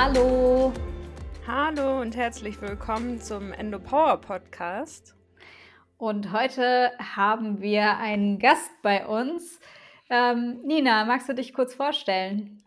[0.00, 0.72] Hallo.
[1.44, 5.16] Hallo und herzlich willkommen zum EndoPower Podcast.
[5.96, 9.58] Und heute haben wir einen Gast bei uns.
[10.08, 12.62] Ähm, Nina, magst du dich kurz vorstellen?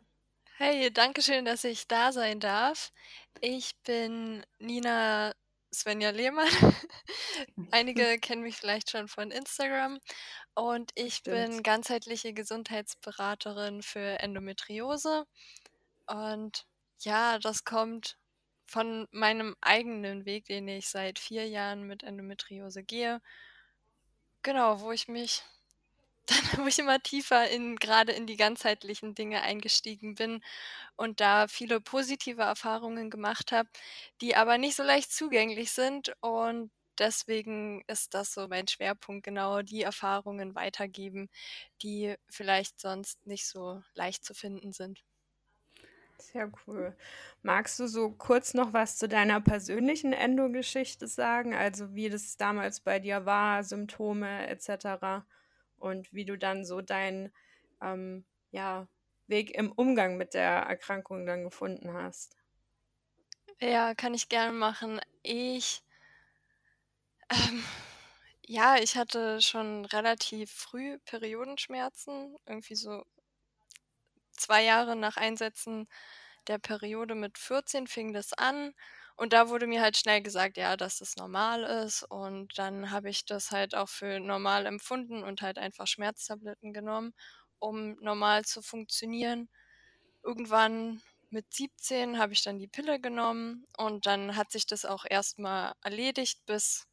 [0.58, 2.92] Hey, danke schön, dass ich da sein darf.
[3.40, 5.32] Ich bin Nina
[5.74, 6.50] Svenja Lehmann.
[7.72, 10.02] Einige kennen mich vielleicht schon von Instagram.
[10.54, 11.38] Und ich Stimmt.
[11.38, 15.24] bin ganzheitliche Gesundheitsberaterin für Endometriose.
[16.08, 16.66] Und
[17.04, 18.18] ja, das kommt
[18.68, 23.22] von meinem eigenen Weg, den ich seit vier Jahren mit Endometriose gehe.
[24.44, 25.44] Genau, wo ich mich
[26.28, 30.44] dann, wo ich immer tiefer in gerade in die ganzheitlichen Dinge eingestiegen bin
[30.98, 33.70] und da viele positive Erfahrungen gemacht habe,
[34.22, 36.14] die aber nicht so leicht zugänglich sind.
[36.22, 41.30] Und deswegen ist das so mein Schwerpunkt, genau die Erfahrungen weitergeben,
[41.84, 45.04] die vielleicht sonst nicht so leicht zu finden sind.
[46.22, 46.96] Sehr cool.
[47.42, 51.56] Magst du so kurz noch was zu deiner persönlichen Endo-Geschichte sagen?
[51.56, 55.26] Also wie das damals bei dir war, Symptome etc.
[55.78, 57.34] Und wie du dann so deinen
[57.82, 58.88] ähm, ja,
[59.28, 62.38] Weg im Umgang mit der Erkrankung dann gefunden hast.
[63.60, 65.02] Ja, kann ich gerne machen.
[65.24, 65.84] Ich,
[67.30, 67.64] ähm,
[68.46, 73.04] ja, ich hatte schon relativ früh Periodenschmerzen, irgendwie so
[74.34, 75.88] zwei Jahre nach Einsetzen
[76.48, 78.74] der Periode mit 14 fing das an.
[79.16, 82.04] Und da wurde mir halt schnell gesagt, ja, dass das normal ist.
[82.04, 87.14] Und dann habe ich das halt auch für normal empfunden und halt einfach Schmerztabletten genommen,
[87.60, 89.50] um normal zu funktionieren.
[90.24, 95.06] Irgendwann mit 17 habe ich dann die Pille genommen und dann hat sich das auch
[95.10, 96.88] erstmal erledigt, bis,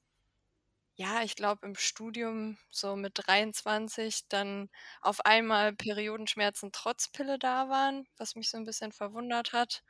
[0.99, 4.69] ja, ich glaube im Studium so mit 23 dann
[5.03, 9.83] auf einmal Periodenschmerzen trotz Pille da waren, was mich so ein bisschen verwundert hat.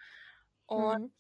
[0.67, 1.13] Und Mhm.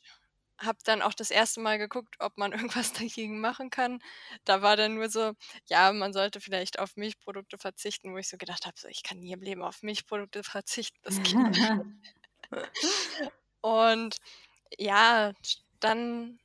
[0.61, 2.53] habe dann auch das erste Mal geguckt, ob man
[2.91, 4.01] irgendwas dagegen machen kann.
[4.45, 5.35] Da war dann nur so,
[5.69, 9.19] ja, man sollte vielleicht auf Milchprodukte verzichten, wo ich so gedacht habe, so, ich kann
[9.21, 11.75] nie im Leben auf Milchprodukte verzichten, das geht nicht.
[13.61, 14.17] Und
[14.79, 15.33] ja,
[15.81, 16.41] dann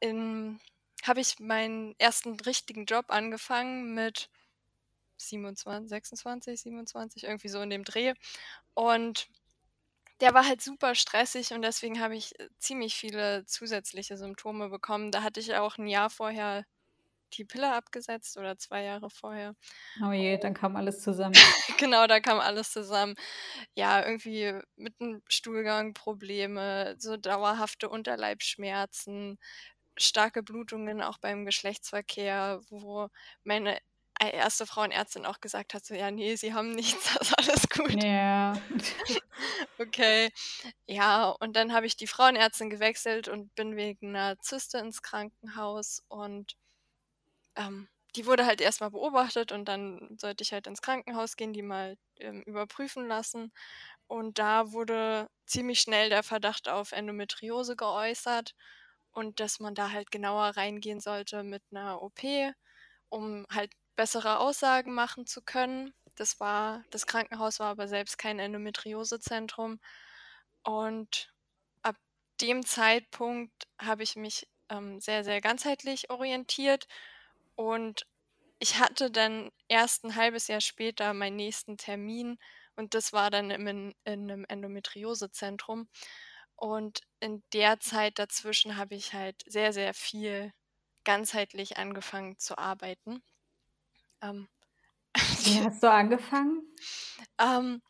[0.00, 0.60] in
[1.06, 4.28] habe ich meinen ersten richtigen Job angefangen mit
[5.18, 8.14] 27, 26, 27, irgendwie so in dem Dreh.
[8.74, 9.28] Und
[10.20, 15.10] der war halt super stressig und deswegen habe ich, äh, ziemlich viele zusätzliche Symptome bekommen.
[15.12, 16.64] Da hatte ich auch ein Jahr vorher
[17.34, 19.54] die Pille abgesetzt oder 2 Jahre vorher.
[20.02, 21.46] Oh je, dann kam alles zusammen.
[21.78, 23.14] Genau, da kam alles zusammen.
[23.74, 29.38] Ja, irgendwie mit dem Stuhlgang Probleme, so dauerhafte Unterleibsschmerzen,
[29.98, 33.08] starke Blutungen auch beim Geschlechtsverkehr, wo
[33.44, 33.78] meine
[34.20, 37.68] ei erste Frauenärztin auch gesagt hat, so: „Ja, ne, Sie haben nichts, das ist alles
[37.68, 38.62] gut.“ Ja.
[39.78, 40.30] Okay.
[40.86, 46.02] Ja, und dann habe ich die Frauenärztin gewechselt und bin wegen 'ner Zyste ins Krankenhaus
[46.08, 46.56] und,
[47.56, 51.52] ähm, die wurde halt erst mal beobachtet und dann sollte ich halt ins Krankenhaus gehen,
[51.52, 53.52] die mal, ähm, überprüfen lassen.
[54.08, 58.54] Und da wurde ziemlich schnell der Verdacht auf Endometriose geäußert
[59.12, 62.22] und dass man da halt genauer reingehen sollte mit 'ner OP,
[63.10, 65.94] um halt bessere Aussagen machen zu können.
[66.16, 69.80] Das war das Krankenhaus war aber selbst kein Endometriosezentrum.
[70.64, 71.32] Und
[71.84, 71.96] ab
[72.42, 76.86] dem Zeitpunkt habe ich mich, ähm, sehr, sehr ganzheitlich orientiert
[77.56, 78.06] und
[78.60, 82.38] ich hatte dann erst 'n halbes Jahr später meinen nächsten Termin
[82.76, 85.88] und das war dann in in 'nem Endometriosezentrum.
[86.60, 90.52] Und in der Zeit dazwischen habe ich halt sehr, sehr viel
[91.04, 93.22] ganzheitlich angefangen zu arbeiten.
[94.22, 94.48] Ähm,
[95.44, 96.62] Wie hast du angefangen?
[97.38, 97.82] ähm,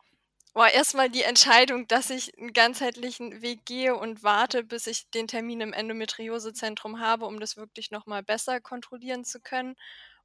[0.55, 5.11] boah, erst mal die Entscheidung, dass ich 'n ganzheitlichen Weg gehe und warte, bis ich
[5.11, 9.77] den Termin im Endometriosezentrum habe, um das wirklich noch mal besser kontrollieren zu können.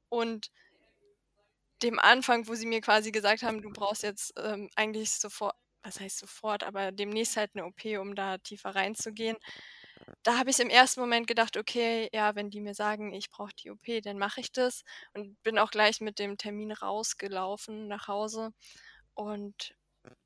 [0.08, 0.50] Und
[1.82, 5.50] dem Anfang, wo sie mir quasi gesagt haben: „Du brauchst jetzt, ähm, eigentlich sofo“
[5.86, 9.36] was heißt sofort, aber demnächst halt 'ne OP, um da tiefer reinzugehen.
[10.24, 13.54] Da habe ich im ersten Moment gedacht: „Okay, ja, wenn die mir sagen, ich brauche
[13.54, 14.82] die OP, dann mache ich das.“
[15.14, 18.50] Und bin auch gleich mit dem Termin rausgelaufen nach Hause.
[19.14, 19.74] Und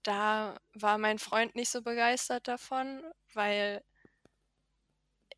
[0.05, 3.03] da war mein Freund nicht so begeistert davon,
[3.35, 3.83] weil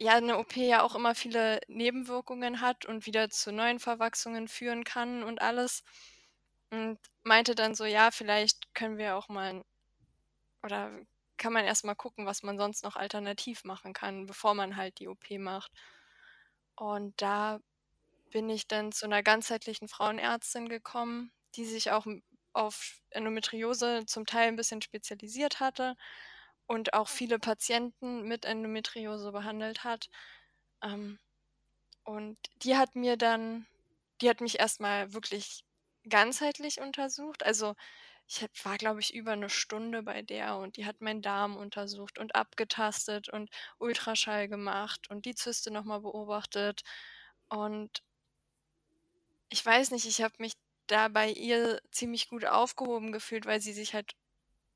[0.00, 4.84] ja 'ne OP ja auch immer viele Nebenwirkungen hat und wieder zu neuen Verwachsungen führen
[4.84, 5.82] kann und alles.
[6.70, 9.62] Und meinte dann so: „Ja, vielleicht können wir auch mal
[10.62, 10.92] oder
[11.38, 14.98] kann man erst mal gucken, was man sonst noch alternativ machen kann, bevor man halt
[15.00, 15.72] die OP macht.“
[16.78, 17.60] Und da
[18.32, 22.06] bin ich dann zu 'ner ganzheitlichen Frauenärztin gekommen, die sich auch,
[22.54, 25.96] auf Endometriose zum Teil 'n bisschen spezialisiert hatte.
[26.68, 30.08] und auch viele Patienten mit Endometriose behandelt hat.
[30.82, 31.18] Ähm,
[32.04, 33.66] und die hat mir dann
[34.22, 35.64] die hat mich erst mal wirklich
[36.08, 37.44] ganzheitlich untersucht.
[37.46, 37.74] Also,
[38.40, 42.18] ich war, glaube ich, über 'ne Stunde bei der und die hat meinen Darm untersucht
[42.18, 46.82] und abgetastet und Ultraschall gemacht und die Zyste noch mal beobachtet.
[47.48, 48.02] Und
[49.50, 50.54] ich weiß nicht, ich habe mich
[50.86, 54.12] da bei ihr ziemlich gut aufgehoben gefühlt, weil sie sich halt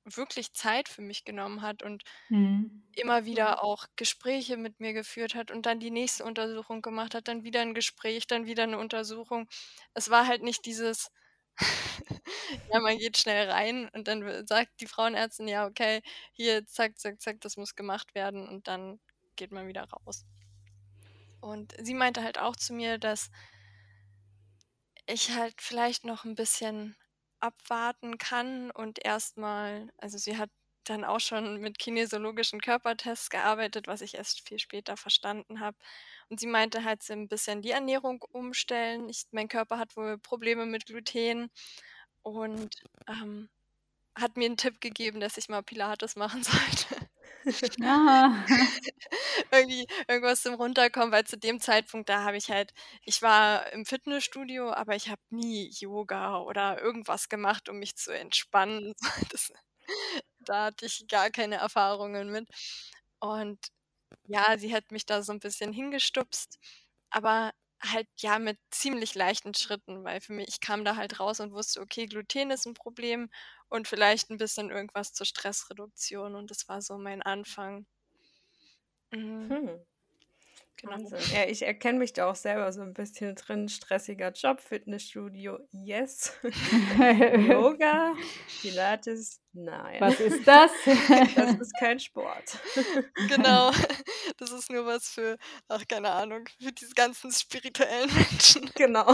[0.05, 2.83] wirklich Zeit für mich genommen hat und Mhm.
[2.95, 7.29] immer wieder auch Gespräche mit mir geführt hat und dann die nächste Untersuchung gemacht hat,
[7.29, 9.49] dann wieder 'n Gespräch, dann wieder 'ne Untersuchung.
[9.95, 11.11] Es war halt nicht dieses
[12.73, 17.21] ja, man geht schnell rein und dann sagt die Frauenärztin: „Ja, okay, hier, zack, zack,
[17.23, 19.01] zack, das muss gemacht werden“, und dann
[19.37, 20.23] geht man wieder raus.
[21.43, 23.29] Und sie meinte halt auch zu mir, dass
[25.09, 26.97] ich halt vielleicht noch 'n bisschen
[27.41, 30.51] abwarten kann und erst mal also, sie hat
[30.91, 35.77] dann auch schon mit kinesiologischen Körpertests gearbeitet, was ich erst viel später verstanden habe.
[36.31, 39.09] Und sie meinte halt so 'n bisschen die Ernährung umstellen.
[39.09, 41.51] Ich mein Körper hat wohl Probleme mit Gluten
[42.23, 42.75] und,
[43.09, 43.51] ähm,
[44.19, 46.97] hat mir 'n Tipp gegeben, dass ich mal Pilates machen sollte.
[47.85, 48.47] Ah.
[49.53, 52.73] Irgendwie irgendwas zum Runterkommen, weil zu dem Zeitpunkt, da habe ich halt
[53.05, 58.13] ich war im Fitnessstudio, aber ich habe nie Yoga oder irgendwas gemacht, um mich zu
[58.13, 58.95] entspannen.
[59.33, 59.53] Das
[60.49, 62.49] da hatte ich gar keine Erfahrungen mit.
[63.21, 63.59] Und
[64.29, 66.59] ja, sie hat mich da so 'n bisschen hingestupst,
[67.11, 67.53] aber
[67.83, 71.53] halt, ja, mit ziemlich leichten Schritten, weil für mich ich kam da halt raus und
[71.55, 73.31] wusste: „Okay, Gluten ist 'n Problem
[73.71, 77.87] und vielleicht 'n bisschen irgendwas zur Stressreduktion“, und das war so mein Anfang.
[79.13, 79.51] Mhm.
[79.51, 79.87] Hm.
[80.79, 80.93] Genau.
[80.93, 81.19] Wahnsinn.
[81.35, 83.69] Ja, ich erkenne mich da auch selber so 'n bisschen drin.
[83.69, 86.35] Stressiger Job, Fitnessstudio, yes.
[87.49, 88.15] Yoga,
[88.61, 90.01] Pilates, nein.
[90.01, 90.71] Was ist das?
[91.35, 92.59] Das ist kein Sport.
[93.29, 93.71] Genau.
[94.39, 95.39] Das ist nur was für
[95.69, 98.71] ach, keine Ahnung, für diese ganzen spirituellen Menschen.
[98.75, 99.07] Genau.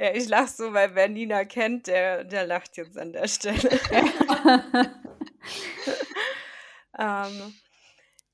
[0.00, 3.80] Ja, ich lache so, weil wer Nina kennt, der der lacht jetzt an der Stelle.
[6.98, 7.54] Ähm,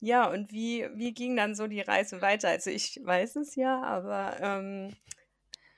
[0.00, 2.48] ja, und wie wie ging dann so die Reise weiter?
[2.48, 4.96] Also, ich weiß es ja, aber, ähm,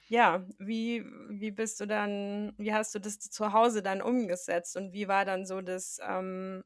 [0.09, 4.93] ja, wie wie bist du dann wie hast du das zu Hause dann umgesetzt und
[4.93, 6.63] wie war dann so das, ähm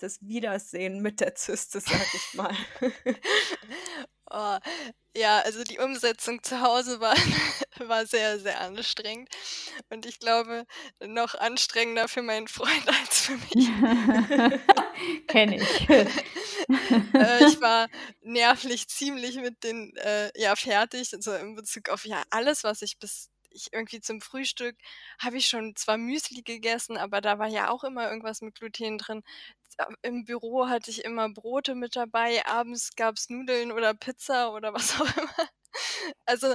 [0.00, 2.54] das Wiedersehen mit der Zyste, sage ich mal?
[4.28, 4.58] Oh,
[5.16, 7.14] ja, also, die Umsetzung zu Hause war
[7.78, 9.28] war sehr, sehr anstrengend
[9.90, 10.64] und ich glaube,
[11.04, 13.74] noch anstrengender für meinen Freund als für mich.
[15.28, 15.86] Kenne ich.
[17.18, 17.88] Äh, ich war
[18.20, 22.98] nervlich ziemlich mit den äh, ja, fertig, also, in Bezug auf, ja, alles, was ich
[22.98, 24.76] bis ich irgendwie zum Frühstück
[25.18, 28.98] habe ich schon zwar Müsli gegessen, aber da war ja auch immer irgendwas mit Gluten
[28.98, 29.22] drin.
[29.70, 34.74] Z im Büro hatte ich immer Brote mit dabei, abends gab's Nudeln oder Pizza oder
[34.74, 35.48] was auch immer.
[36.26, 36.54] Also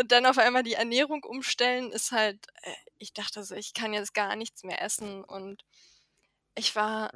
[0.00, 3.94] und dann auf einmal die Ernährung umstellen ist halt äh, ich dachte so: „Ich kann
[3.94, 5.64] jetzt gar nichts mehr essen“, und
[6.56, 7.10] ich war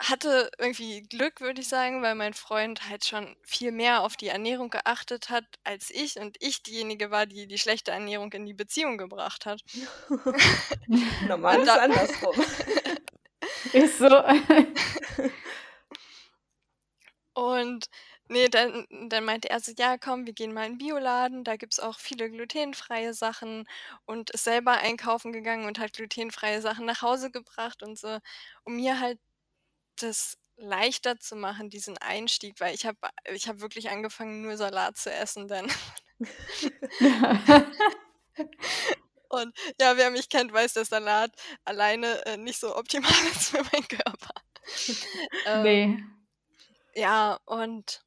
[0.00, 4.28] hatte irgendwie Glück, würde ich sagen, weil mein Freund halt schon viel mehr auf die
[4.28, 8.54] Ernährung geachtet hat als ich und ich diejenige war, die die schlechte Ernährung in die
[8.54, 9.62] Beziehung gebracht hat.
[11.20, 12.36] Normal Und ist andersrum.
[13.72, 14.08] Ist so.
[17.36, 17.90] Und
[18.28, 21.56] ne, dann dann meinte er so: „Ja, komm, wir gehen mal in 'n Bioladen, da
[21.56, 23.64] gibt's auch viele glutenfreie Sachen“,
[24.06, 28.18] und ist selber einkaufen gegangen und hat glutenfreie Sachen nach Hause gebracht und so,
[28.64, 29.18] um mir halt
[29.96, 32.98] das leichter zu machen, diesen Einstieg, weil ich habe
[33.32, 35.70] ich habe wirklich angefangen, nur Salat zu essen dann.
[39.28, 41.32] Und ja, wer mich kennt, weiß, dass Salat
[41.64, 44.34] alleine, äh, nicht so optimal ist für meinen Körper.
[45.44, 46.04] Ähm Ne.
[46.94, 48.04] ja, und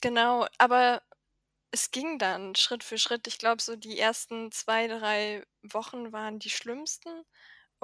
[0.00, 1.02] genau, aber
[1.70, 3.26] es ging dann Schritt für Schritt.
[3.26, 7.24] Ich glaube, so die ersten 2, 3 Wochen waren die schlimmsten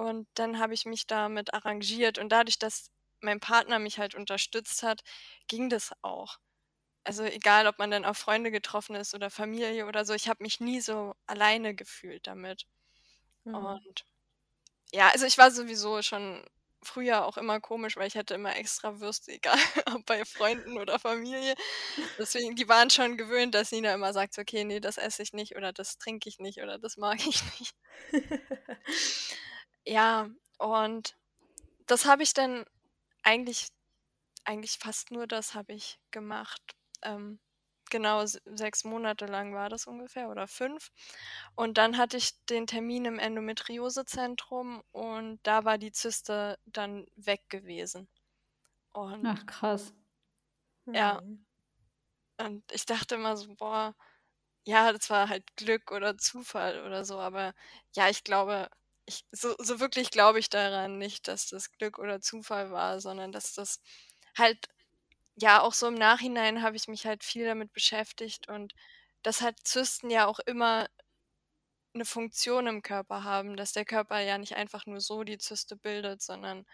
[0.00, 2.90] und dann habe ich mich damit arrangiert und dadurch, dass
[3.20, 5.02] mein Partner mich halt unterstützt hat,
[5.48, 6.38] ging das auch.
[7.04, 10.42] Also, egal, ob man dann auf Freunde getroffen ist oder Familie oder so, ich habe
[10.44, 12.66] mich nie so alleine gefühlt damit.
[13.44, 13.80] Mhm.
[13.82, 14.04] Und
[14.92, 16.44] ja, also, ich war sowieso schon
[16.82, 19.58] früher auch immer komisch, weil ich hatte immer extra Würste, egal
[19.94, 21.54] ob bei Freunden oder Familie.
[22.18, 25.56] Deswegen, die waren schon gewöhnt, dass Nina immer sagt „Okay, ne, das esse ich nicht
[25.56, 27.74] oder das trinke ich nicht oder das mag ich nicht.“
[29.86, 31.16] Ja, und
[31.86, 32.64] das habe ich dann
[33.24, 33.68] eigentlich
[34.44, 36.62] eigentlich fast nur das habe ich gemacht.
[37.02, 37.40] Ähm,
[37.90, 40.90] genau, s 6 Monate lang war das ungefähr oder 5.
[41.56, 47.42] Und dann hatte ich den Termin im Endometriosezentrum und da war die Zyste dann weg
[47.50, 48.08] gewesen.
[48.94, 49.94] Und Ach krass.
[50.92, 51.44] ja, Mhm.
[52.38, 53.94] und ich dachte immer so: „Boah,
[54.66, 57.54] ja, das war halt Glück oder Zufall oder so“, aber
[57.96, 58.70] ja, ich glaube
[59.06, 63.32] ich so so wirklich glaube ich daran nicht, dass das Glück oder Zufall war, sondern
[63.32, 63.80] dass das
[64.36, 64.68] halt
[65.36, 68.74] ja, auch so im Nachhinein habe ich mich halt viel damit beschäftigt und
[69.22, 70.88] dass halt Zysten ja auch immer
[71.96, 75.76] 'ne Funktion im Körper haben, dass der Körper ja nicht einfach nur so die Zyste
[75.76, 76.64] bildet, sondern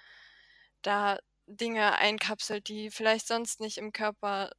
[0.82, 4.50] da Dinge einkapselt, die vielleicht sonst nicht im Körper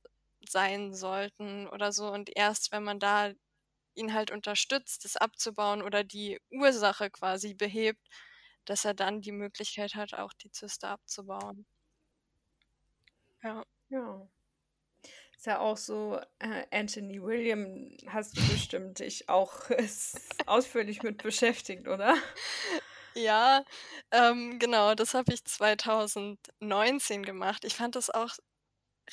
[0.48, 2.10] sein sollten oder so.
[2.12, 3.32] Und erst wenn man da
[3.98, 8.08] ihn halt unterstützt, das abzubauen oder die Ursache quasi behebt,
[8.66, 11.66] dass er dann die Möglichkeit hat, auch die Zyste abzubauen.
[13.44, 13.64] Ja.
[13.90, 14.28] Ja.
[15.36, 20.16] Ist ja auch so, äh, Anthony William hast du bestimmt dich auch s
[20.48, 22.16] ausführlich mit beschäftigt, oder?
[23.16, 23.64] Ja,
[24.12, 27.66] ähm, genau, das habe ich 2019 gemacht.
[27.66, 28.36] Ich fand das auch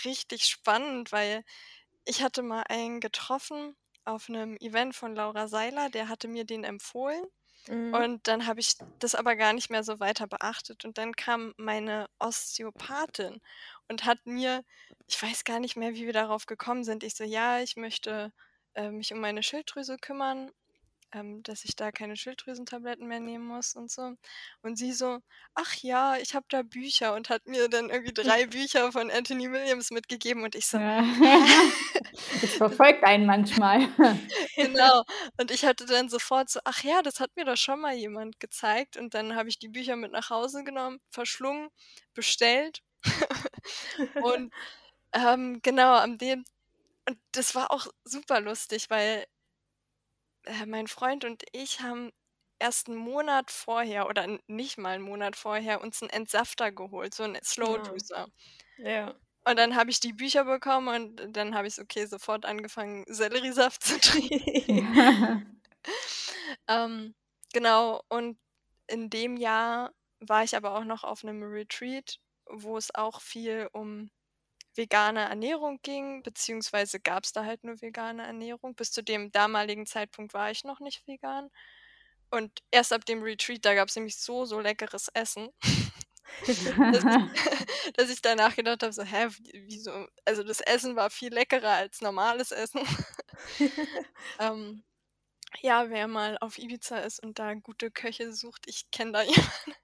[0.04, 1.44] richtig spannend, weil
[2.04, 6.64] ich hatte mal einen getroffen auf 'nem Event von Laura Seiler, der hatte mir den
[6.64, 7.24] empfohlen
[7.68, 8.04] Mhm.
[8.04, 11.54] und dann habe ich das aber gar nicht mehr so weiter beachtet und dann kam
[11.56, 13.40] meine Osteopathin
[13.88, 14.62] und hat mir
[15.06, 17.04] ich weiß gar nicht mehr, wie wir darauf gekommen sind.
[17.04, 18.32] Ich so: „Ja, ich möchte,
[18.74, 20.50] äh, mich um meine Schilddrüse kümmern,
[21.14, 24.14] ähm, dass ich da keine Schilddrüsentabletten mehr nehmen muss und so.“
[24.62, 25.20] Und sie so:
[25.54, 29.50] „Ach ja, ich habe da Bücher“ und hat mir dann irgendwie 3 Bücher von Anthony
[29.52, 31.02] Williams mitgegeben und ich so: Ja.
[32.42, 33.88] Es verfolgt einen manchmal.
[34.58, 35.02] Genau.
[35.38, 38.40] Und ich hatte dann sofort so: „Ach ja, das hat mir doch schon mal jemand
[38.40, 41.68] gezeigt.“ Und dann habe ich die Bücher mit nach Hause genommen, verschlungen,
[42.14, 42.82] bestellt
[44.18, 44.52] und,
[45.14, 46.44] ähm, genau, an dem
[47.08, 49.26] und das war auch super lustig, weil
[50.46, 52.10] äh, mein Freund und ich haben
[52.58, 57.24] erst 'n Monat vorher oder nicht mal 'n Monat vorher uns 'n Entsafter geholt, so
[57.24, 57.84] 'n Slow Ah.
[57.84, 58.28] Juicer.
[58.78, 59.20] Ja.
[59.46, 63.82] Und dann habe ich die Bücher bekommen und dann habe ich okay, sofort angefangen, Selleriesaft
[63.84, 64.32] zu trinken.
[66.68, 67.14] Ähm,
[67.52, 68.38] genau, und
[68.88, 73.68] in dem Jahr war ich aber auch noch auf 'nem Retreat, wo es auch viel
[73.72, 74.10] um
[74.76, 78.74] vegane Ernährung ging, beziehungsweise gab's da halt nur vegane Ernährung.
[78.74, 81.50] Bis zu dem damaligen Zeitpunkt war ich noch nicht vegan.
[82.30, 85.48] Und erst ab dem Retreat, da gab's nämlich so, so leckeres Essen,
[86.90, 87.18] dass ich
[87.96, 92.00] dass ich danach gedacht habe so: „Hä, wieso?“ Also, das Essen war viel leckerer als
[92.00, 92.82] normales Essen.
[94.38, 94.84] Ähm,
[95.62, 99.74] ja, wer mal auf Ibiza ist und da gute Köche sucht, ich kenne da jemanden.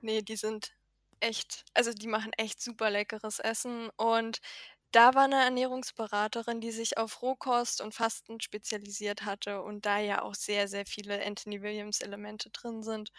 [0.00, 0.72] Ne, die sind
[1.20, 4.38] echt also, die machen echt super leckeres Essen und
[4.92, 10.22] da war 'ne Ernährungsberaterin, die sich auf Rohkost und Fasten spezialisiert hatte und da ja
[10.22, 13.10] auch sehr, sehr viele Anthony Williams Elemente drin sind.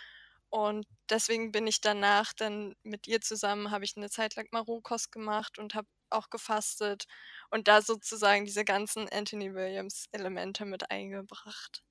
[0.50, 4.62] Und deswegen bin ich danach dann mit ihr zusammen habe ich 'ne Zeit lang mal
[4.62, 7.06] Rohkost gemacht und habe auch gefastet
[7.52, 11.82] und da sozusagen diese ganzen Anthony Williams Elemente mit eingebracht.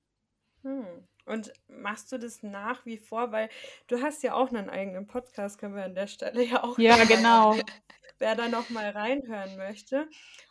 [0.65, 1.05] Hm.
[1.29, 3.31] Und machst du das nach wie vor?
[3.31, 3.49] Weil
[3.87, 7.03] du hast ja auch 'nen eigenen Podcast, können wir an der Stelle ja auch Ja,
[7.05, 7.63] genau.
[8.19, 10.09] wer da noch mal reinhören möchte.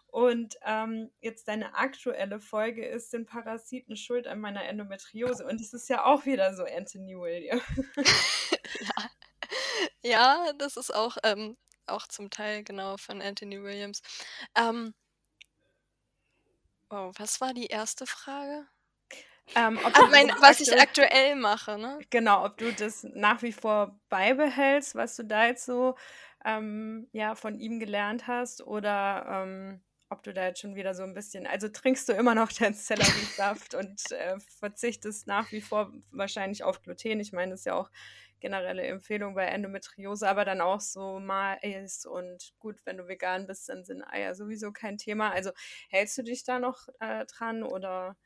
[0.08, 5.72] Und, ähm, jetzt deine aktuelle Folge ist: „Sind Parasiten schuld an meiner Endometriose?“ Und das
[5.74, 7.60] ist ja auch wieder so Anthony William.
[8.80, 8.90] Ja.
[10.04, 11.56] Ja, das ist auch, ähm
[11.86, 14.02] auch zum Teil, genau, von Anthony Williams.
[14.56, 14.94] Ähm
[16.90, 18.06] Oh, was war die 1.
[18.06, 18.66] Frage?
[19.56, 22.04] Ähm, du mein was ich aktuell mache, ne?
[22.12, 25.94] Genau, ob du das nach wie vor beibehältst, was du da jetzt so,
[26.44, 31.02] ähm, ja, von ihm gelernt hast oder, ähm, ob du da jetzt schon wieder so
[31.02, 35.92] 'n bisschen also, trinkst du immer noch deinen Selleriesaft und, äh, verzichtest nach wie vor
[36.10, 37.20] wahrscheinlich auf Gluten?
[37.20, 37.90] Ich meine, das ist ja auch
[38.40, 43.68] generelle Empfehlung bei Endometriose, aber dann auch so Mais und gut, wenn du vegan bist,
[43.68, 45.30] dann sind Eier sowieso kein Thema.
[45.32, 45.50] Also,
[45.90, 48.16] hältst du dich da noch, äh, dran oder,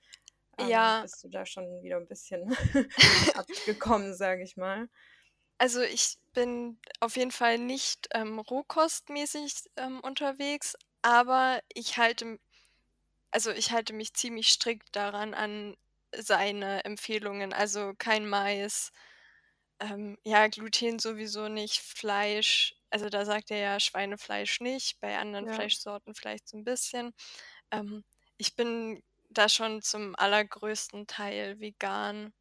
[0.67, 1.03] Ja.
[1.03, 2.49] bist du da schon wieder 'n bisschen
[3.35, 4.89] abgekommen, sage ich mal?
[5.61, 12.39] Also, ich bin auf jeden Fall nicht, ähm, rohkostmäßig, ähm, unterwegs, aber ich halte
[13.33, 15.77] also, ich halte mich ziemlich strikt daran an
[16.17, 18.93] seine Empfehlungen, also, kein Mais,
[19.81, 25.49] ähm, ja, Gluten sowieso nicht, Fleisch also, da sagt er ja Schweinefleisch nicht, bei anderen
[25.49, 25.49] Ja.
[25.49, 27.13] Fleischsorten vielleicht so 'n bisschen.
[27.73, 28.05] Ähm,
[28.39, 29.03] ich bin
[29.39, 32.33] da schon zum allergrößten Teil vegan.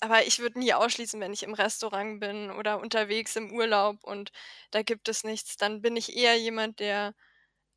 [0.00, 4.32] Aber ich würde nie ausschließen, wenn ich im Restaurant bin oder unterwegs im Urlaub und
[4.72, 7.14] da gibt es nichts, dann bin ich eher jemand, der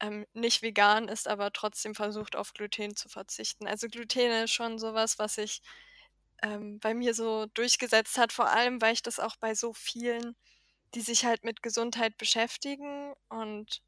[0.01, 3.67] ähm, nicht vegan ist, aber trotzdem versucht, auf Gluten zu verzichten.
[3.67, 5.62] Also Gluten ist schon sowas, was sich
[6.44, 10.36] ähm, bei mir so durchgesetzt hat, vor allem, weil ich das auch bei so vielen,
[10.96, 13.84] die sich halt mit Gesundheit beschäftigen und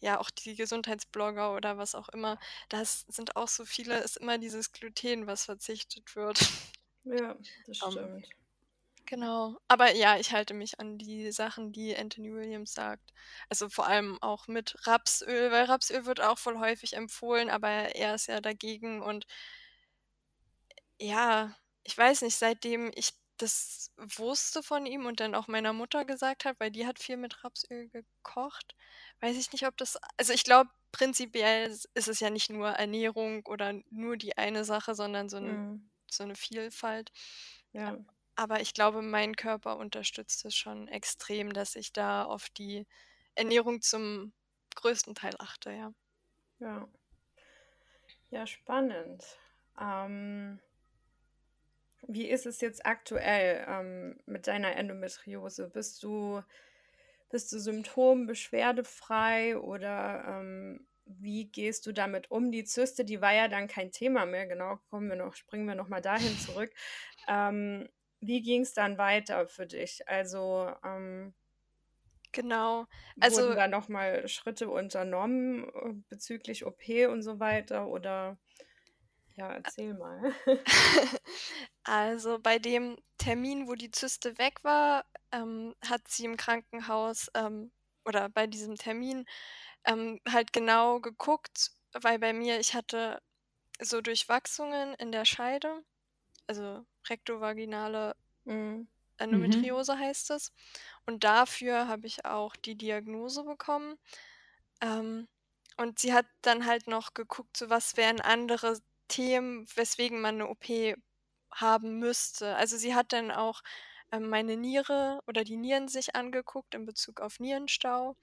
[0.00, 2.38] ja, auch die Gesundheitsblogger oder was auch immer,
[2.68, 6.38] das sind auch so viele ist immer dieses Gluten, was verzichtet wird.
[7.04, 8.26] Ja, das Ähm, stimmt.
[9.06, 9.58] genau.
[9.68, 13.12] Aber ja, ich halte mich an die Sachen, die Anthony Williams sagt.
[13.48, 18.14] Also, vor allem auch mit Rapsöl, weil Rapsöl wird auch voll häufig empfohlen, aber er
[18.16, 19.26] ist ja dagegen und
[20.98, 26.04] ja, ich weiß nicht, seitdem ich das wusste von ihm und dann auch meiner Mutter
[26.04, 28.74] gesagt habe, weil die hat viel mit Rapsöl gekocht,
[29.20, 32.68] weiß ich nicht, ob das also, ich glaube, prinzipiell is ist es ja nicht nur
[32.70, 35.90] Ernährung oder nur die eine Sache, sondern so 'n Mhm.
[36.10, 37.10] so 'ne Vielfalt.
[37.74, 38.00] Ja.
[38.38, 42.86] Aber ich glaube, mein Körper unterstützt es schon extrem, dass ich da auf die
[43.34, 44.32] Ernährung zum
[44.76, 45.92] größten Teil achte, ja.
[46.60, 46.90] Ja.
[48.32, 49.24] Ja, spannend.
[49.78, 50.60] Ähm
[52.14, 55.68] wie ist es jetzt aktuell, ähm, mit deiner Endometriose?
[55.70, 56.42] Bist du
[57.30, 62.50] bist du symptom beschwerdefrei oder, ähm, wie gehst du damit um?
[62.52, 65.74] Die Zyste, die war ja dann kein Thema mehr, genau, kommen wir noch springen wir
[65.76, 66.72] noch mal dahin zurück.
[67.28, 67.88] Ähm,
[68.20, 70.08] wie ging's dann weiter für dich?
[70.08, 71.34] Also, ähm
[72.32, 72.86] Genau.
[73.16, 78.38] wurden Also da noch mal Schritte unternommen, äh, bezüglich OP und so weiter oder
[79.40, 80.34] ja, erzähl mal.
[81.84, 87.72] Also, bei dem Termin, wo die Zyste weg war, ähm, hat sie im Krankenhaus, ähm
[88.06, 89.26] oder bei diesem Termin,
[89.84, 93.22] ähm, halt genau geguckt, weil bei mir ich hatte
[93.80, 95.84] so Durchwachsungen in der Scheide,
[96.48, 98.16] also rektovaginale
[98.46, 98.88] Mhm.
[99.18, 100.52] Endometriose heißt es.
[101.06, 103.98] Und dafür habe ich auch die Diagnose bekommen.
[104.80, 105.28] Ähm,
[105.76, 108.78] und sie hat dann halt noch geguckt, so was wären andere
[109.10, 110.96] Themen, weswegen man 'ne OP
[111.52, 112.56] haben müsste.
[112.56, 113.62] Also, sie hat dann auch,
[114.12, 118.16] ähm, meine Niere oder die Nieren sich angeguckt in Bezug auf Nierenstau.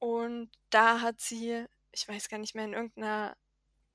[0.00, 3.36] Und da hat sie ich weiß gar nicht mehr, in irgend 'ner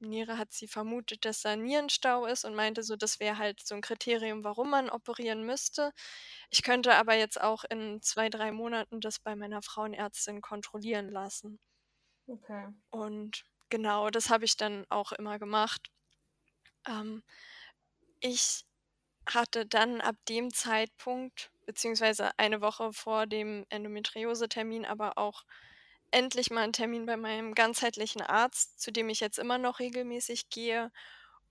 [0.01, 3.75] Niere hat sie vermutet, dass da Nierenstau ist und meinte so, das wäre halt so
[3.75, 5.91] 'n Kriterium, warum man operieren müsste.
[6.51, 11.59] Ich könnte aber jetzt auch in 2, 3 Monaten das bei meiner Frauenärztin kontrollieren lassen.
[12.29, 12.71] Okay.
[12.93, 15.89] Und genau, das habe ich dann auch immer gemacht.
[16.87, 17.23] Ähm,
[18.19, 18.65] ich
[19.27, 25.43] hatte dann ab dem Zeitpunkt beziehungsweise eine Woche vor dem Endometriosetermin, aber auch
[26.11, 30.49] endlich mal 'n Termin bei meinem ganzheitlichen Arzt, zu dem ich jetzt immer noch regelmäßig
[30.49, 30.91] gehe.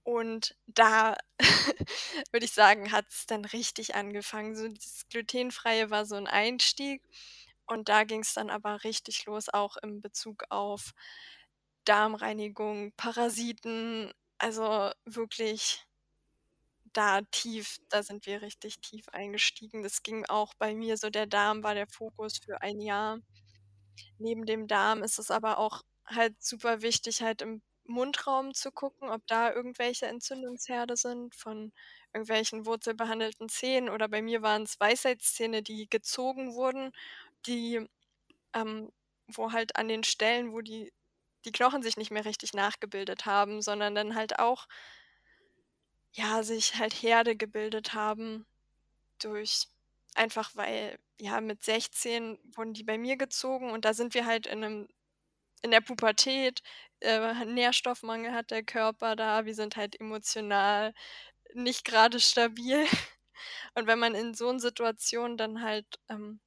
[0.04, 1.16] Und da
[2.32, 4.56] würde ich sagen, hat's dann richtig angefangen.
[4.56, 7.02] So dieses Glutenfreie war so 'n Einstieg
[7.66, 10.92] und da ging's dann aber richtig los, auch in Bezug auf
[11.84, 15.86] Darmreinigung, Parasiten, also wirklich
[16.92, 19.82] da tief da sind wir richtig tief eingestiegen.
[19.82, 23.18] Das ging auch bei mir so der Darm war der Fokus für ein Jahr.
[24.18, 29.10] Neben dem Darm ist es aber auch halt super wichtig, halt im Mundraum zu gucken,
[29.10, 31.72] ob da irgendwelche Entzündungsherde sind von
[32.12, 36.92] irgendwelchen wurzelbehandelten Zähnen oder bei mir waren's Weisheitszähne, die gezogen wurden,
[37.46, 37.86] die
[38.54, 38.90] ähm,
[39.28, 40.92] wo halt an den Stellen, wo die
[41.44, 44.66] die Knochen sich nicht mehr richtig nachgebildet haben, sondern dann halt auch
[46.14, 48.46] ja, sich halt Herde gebildet haben
[49.20, 49.68] durch
[50.14, 54.46] einfach weil ja, mit 16 wurden die bei mir gezogen und da sind wir halt
[54.48, 54.88] in 'nem
[55.62, 56.62] in der Pubertät,
[57.00, 60.94] äh, Nährstoffmangel hat der Körper da, wir sind halt emotional
[61.54, 62.86] nicht grade stabil.
[63.76, 66.40] Und wenn man in so 'n Situationen dann halt, ähm,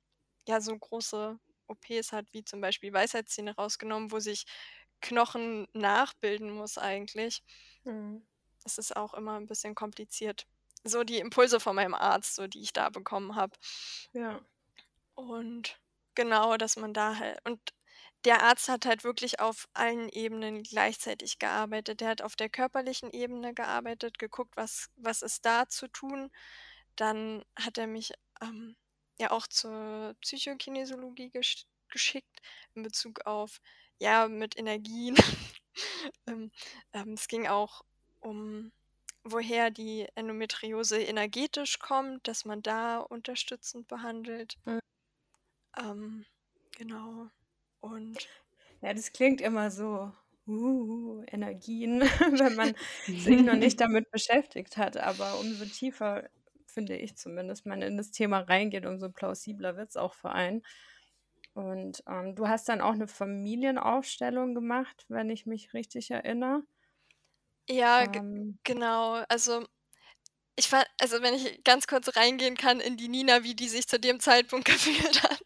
[0.48, 4.46] ja, so große OPs hat, wie zum Beispiel Weisheitszähne rausgenommen, wo sich
[5.04, 7.42] Knochen nachbilden muss eigentlich
[7.86, 8.24] Mhm.
[8.66, 10.48] ist es auch immer 'n bisschen kompliziert.
[10.86, 13.58] So die Impulse von meinem Arzt, so die ich da bekommen habe.
[14.16, 14.44] Ja.
[15.18, 15.80] Und
[16.16, 17.60] genau, dass man da halt und
[18.26, 22.00] der Arzt hat halt wirklich auf allen Ebenen gleichzeitig gearbeitet.
[22.02, 26.32] Der hat auf der körperlichen Ebene gearbeitet, geguckt, was was ist da zu tun.
[26.96, 28.76] Dann hat er mich, ähm,
[29.20, 32.40] ja auch zur Psychokinesiologie gesch geschickt
[32.76, 33.60] in Bezug auf
[34.00, 35.16] ja, mit Energien.
[36.28, 36.52] Ähm,
[36.94, 37.84] ähm, es ging auch
[38.20, 38.72] um
[39.24, 44.58] woher die Endometriose energetisch kommt, dass man da unterstützend behandelt.
[44.66, 44.80] Mhm.
[45.78, 46.26] Ähm,
[46.78, 47.30] genau.
[47.82, 48.28] Und
[48.82, 50.12] Ja, das klingt immer so,
[50.48, 52.02] uh, Energien,
[52.48, 52.76] wenn man
[53.06, 56.30] sich noch nicht damit beschäftigt hat, aber umso tiefer,
[56.68, 60.64] finde ich zumindest, man in das Thema reingeht, umso plausibler wird's auch für einen.
[61.54, 66.64] Und ähm, du hast dann auch eine Familienaufstellung gemacht, wenn ich mich richtig erinnere.
[67.70, 69.24] Ja, ähm, genau.
[69.30, 69.66] Also
[70.56, 73.88] ich fand, also wenn ich ganz kurz reingehen kann in die Nina, wie die sich
[73.88, 75.40] zu dem Zeitpunkt gefühlt hat.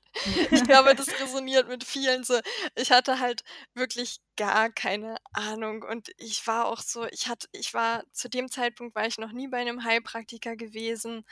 [0.51, 2.39] Ich glaube, das resoniert mit vielen so.
[2.75, 3.43] Ich hatte halt
[3.75, 8.49] wirklich gar keine Ahnung und ich war auch so, ich hatte, ich war zu dem
[8.49, 11.23] Zeitpunkt war ich noch nie bei einem Heilpraktiker gewesen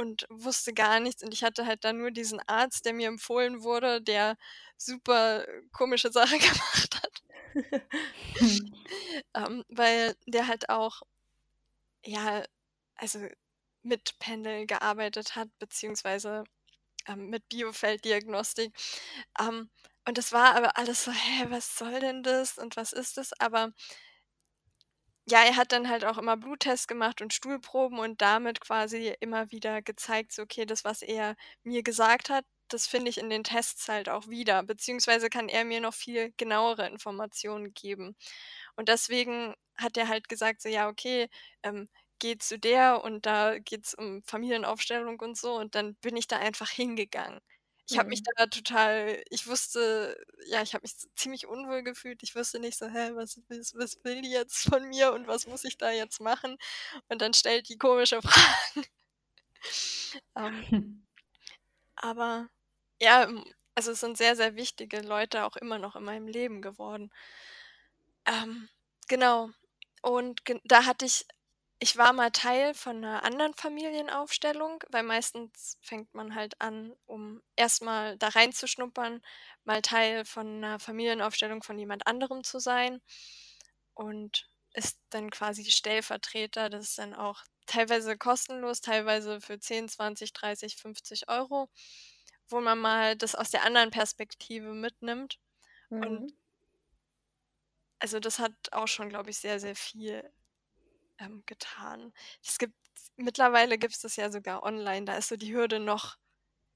[0.00, 3.62] und wusste gar nichts und ich hatte halt dann nur diesen Arzt, der mir empfohlen
[3.62, 4.36] wurde, der
[4.78, 7.22] super komische Sachen gemacht hat.
[9.34, 11.02] ähm, weil der halt auch
[12.04, 12.42] ja
[12.96, 13.26] also
[13.82, 16.44] mit Pendel gearbeitet hat, beziehungsweise
[17.06, 18.74] ähm, mit Biofelddiagnostik.
[19.38, 19.70] Ähm,
[20.06, 23.32] und das war aber alles so, hä, was soll denn das und was ist das?
[23.40, 23.72] Aber
[25.26, 29.50] ja, er hat dann halt auch immer Bluttests gemacht und Stuhlproben und damit quasi immer
[29.50, 33.44] wieder gezeigt, so, okay, das, was er mir gesagt hat, das finde ich in den
[33.44, 38.16] Tests halt auch wieder, beziehungsweise kann er mir noch viel genauere Informationen geben.
[38.76, 41.28] Und deswegen hat er halt gesagt, so, ja, okay,
[41.62, 46.16] ähm, geh zu der und da geht es um Familienaufstellung und so und dann bin
[46.16, 47.40] ich da einfach hingegangen.
[47.90, 48.24] Ich habe mich mhm.
[48.36, 52.22] da total ich wusste ja, ich habe mich ziemlich unwohl gefühlt.
[52.22, 55.46] Ich wusste nicht so: „Hä, was was was will die jetzt von mir und was
[55.46, 56.56] muss ich da jetzt machen?“
[57.08, 58.86] Und dann stellt die komische Fragen.
[60.36, 60.66] Ähm,
[61.96, 62.48] aber
[63.00, 63.28] ja,
[63.74, 67.10] also es sind sehr, sehr wichtige Leute auch immer noch in meinem Leben geworden.
[68.26, 68.68] Ähm,
[69.08, 69.50] genau.
[70.02, 71.26] Und da hatte ich
[71.82, 77.42] ich war mal Teil von einer anderen Familienaufstellung, weil meistens fängt man halt an, um
[77.56, 79.22] erstmal da reinzuschnuppern,
[79.64, 83.00] mal Teil von einer Familienaufstellung von jemand anderem zu sein
[83.94, 86.68] und ist dann quasi Stellvertreter.
[86.68, 91.70] Das ist dann auch teilweise kostenlos, teilweise für 10, 20, 30, 50 Euro,
[92.48, 95.38] wo man mal das aus der anderen Perspektive mitnimmt.
[95.88, 96.32] Und mhm.
[98.00, 100.30] also das hat auch schon, glaube ich, sehr, sehr viel
[101.20, 102.12] ähm, getan.
[102.44, 102.74] Es gibt
[103.16, 106.16] mittlerweile gibt es das ja sogar online, da ist so die Hürde noch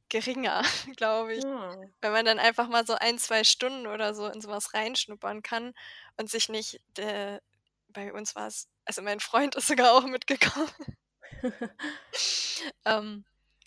[0.09, 0.63] geringer,
[0.97, 1.45] glaube ich.
[1.45, 1.77] Ja.
[2.01, 5.75] Wenn man dann einfach mal so ein, zwei Stunden oder so in sowas reinschnuppern kann
[6.17, 7.43] und sich nicht der
[7.89, 10.71] bei uns war es also mein Freund ist sogar auch mitgekommen.
[12.87, 13.25] Ähm,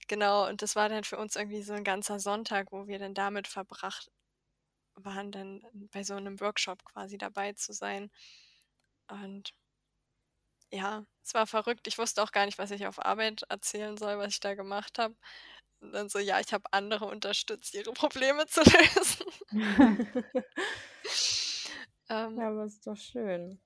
[0.08, 3.14] genau, und das war dann für uns irgendwie so ein ganzer Sonntag, wo wir dann
[3.14, 4.10] damit verbracht
[4.96, 5.62] waren, dann
[5.92, 8.10] bei so einem Workshop quasi dabei zu sein.
[9.10, 9.54] Und
[10.72, 11.88] ja, es war verrückt.
[11.88, 15.00] Ich wusste auch gar nicht, was ich auf Arbeit erzählen soll, was ich da gemacht
[15.00, 15.16] habe.
[15.82, 19.28] Und dann so: „Ja, ich habe andere unterstützt, ihre Probleme zu lösen.“
[22.10, 23.60] Ähm Ja, aber ist doch schön.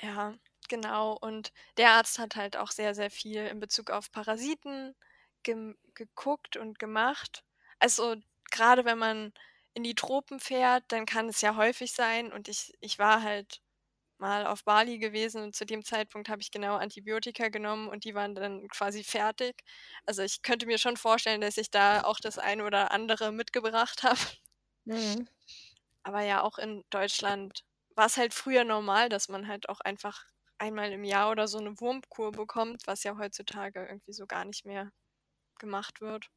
[0.00, 0.34] Ja,
[0.68, 1.16] genau.
[1.20, 4.94] Und der Arzt hat halt auch sehr, sehr viel in Bezug auf Parasiten
[5.42, 7.44] gem geguckt und gemacht.
[7.78, 8.16] Also,
[8.50, 9.32] gerade wenn man
[9.74, 13.60] in die Tropen fährt, dann kann es ja häufig sein und ich ich war halt
[14.20, 18.14] mal auf Bali gewesen und zu dem Zeitpunkt habe ich genau Antibiotika genommen und die
[18.14, 19.62] waren dann quasi fertig.
[20.06, 24.02] Also ich könnte mir schon vorstellen, dass ich da auch das eine oder andere mitgebracht
[24.04, 24.20] habe.
[24.86, 25.26] Mhm.
[26.02, 30.26] Aber ja, auch in Deutschland war es halt früher normal, dass man halt auch einfach
[30.58, 34.64] einmal im Jahr oder so eine Wurmkur bekommt, was ja heutzutage irgendwie so gar nicht
[34.66, 34.92] mehr
[35.58, 36.30] gemacht wird.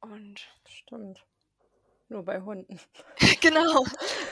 [0.00, 1.26] Und Stimmt.
[2.08, 2.80] Nur bei Hunden.
[3.40, 3.84] Genau,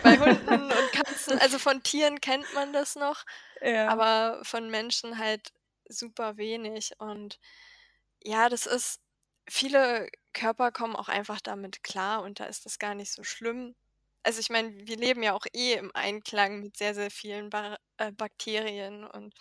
[0.02, 1.38] bei Hunden und Katzen.
[1.40, 3.24] Also von Tieren kennt man das noch,
[3.60, 3.88] Ja.
[3.88, 5.52] aber von Menschen halt
[5.88, 6.92] super wenig.
[6.98, 7.38] Und
[8.22, 9.00] ja, das ist
[9.48, 13.74] viele Körper kommen auch einfach damit klar und da ist das gar nicht so schlimm.
[14.24, 17.78] Also ich meine, wir leben ja auch eh im Einklang mit sehr, sehr vielen Ba
[17.98, 19.34] äh, Bakterien und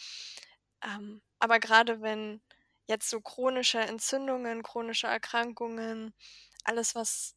[0.83, 2.41] ähm, aber gerade wenn
[2.87, 6.13] jetzt so chronische Entzündungen, chronische Erkrankungen,
[6.63, 7.35] alles, was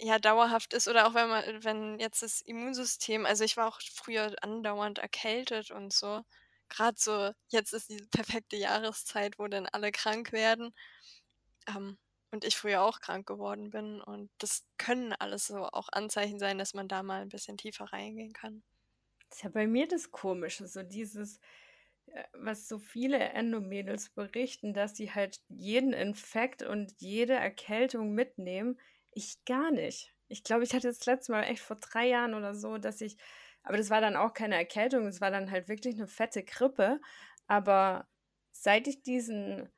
[0.00, 3.80] ja, dauerhaft ist oder auch wenn man wenn jetzt das Immunsystem also, ich war auch
[3.82, 6.22] früher andauernd erkältet und so.
[6.68, 10.74] Gerade so jetzt ist die perfekte Jahreszeit, wo dann alle krank werden,
[11.68, 11.98] ähm,
[12.32, 16.58] und ich früher auch krank geworden bin und das können alles so auch Anzeichen sein,
[16.58, 18.62] dass man da mal ein bisschen tiefer reingehen kann.
[19.28, 21.38] Das ist ja bei mir das Komische, so dieses,
[22.06, 28.80] äh, was so viele Endomädels berichten, dass sie halt jeden Infekt und jede Erkältung mitnehmen.
[29.12, 30.12] Ich gar nicht.
[30.28, 33.16] Ich glaube, ich hatte das letzte Mal echt vor drei Jahren oder so, dass ich,
[33.62, 37.00] aber das war dann auch keine Erkältung, es war dann halt wirklich eine fette Grippe.
[37.46, 38.06] Aber
[38.52, 39.68] seit ich diesen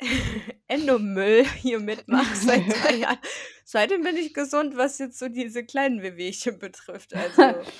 [0.68, 3.18] Endomüll hier mitmache seit drei Jahren,
[3.64, 7.14] seitdem bin ich gesund, was jetzt so diese kleinen Wehwehchen betrifft.
[7.14, 7.62] Also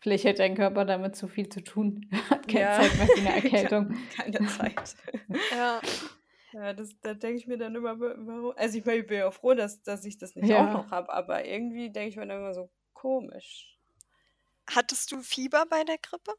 [0.00, 2.08] Vielleicht hat dein Körper damit zu viel zu tun.
[2.30, 2.80] Hat keine ja.
[2.80, 3.98] Zeit mehr für eine Erkältung.
[4.14, 4.94] Keine Zeit.
[5.50, 5.80] Ja.
[6.58, 8.52] Ja, das, da denke ich mir dann immer, warum.
[8.56, 10.56] Also ich meine, ich bin ja froh, dass, dass ich das nicht Ja.
[10.56, 13.78] auch noch habe, aber irgendwie denke ich mir dann immer so komisch.
[14.70, 16.32] Hattest du Fieber bei der Grippe?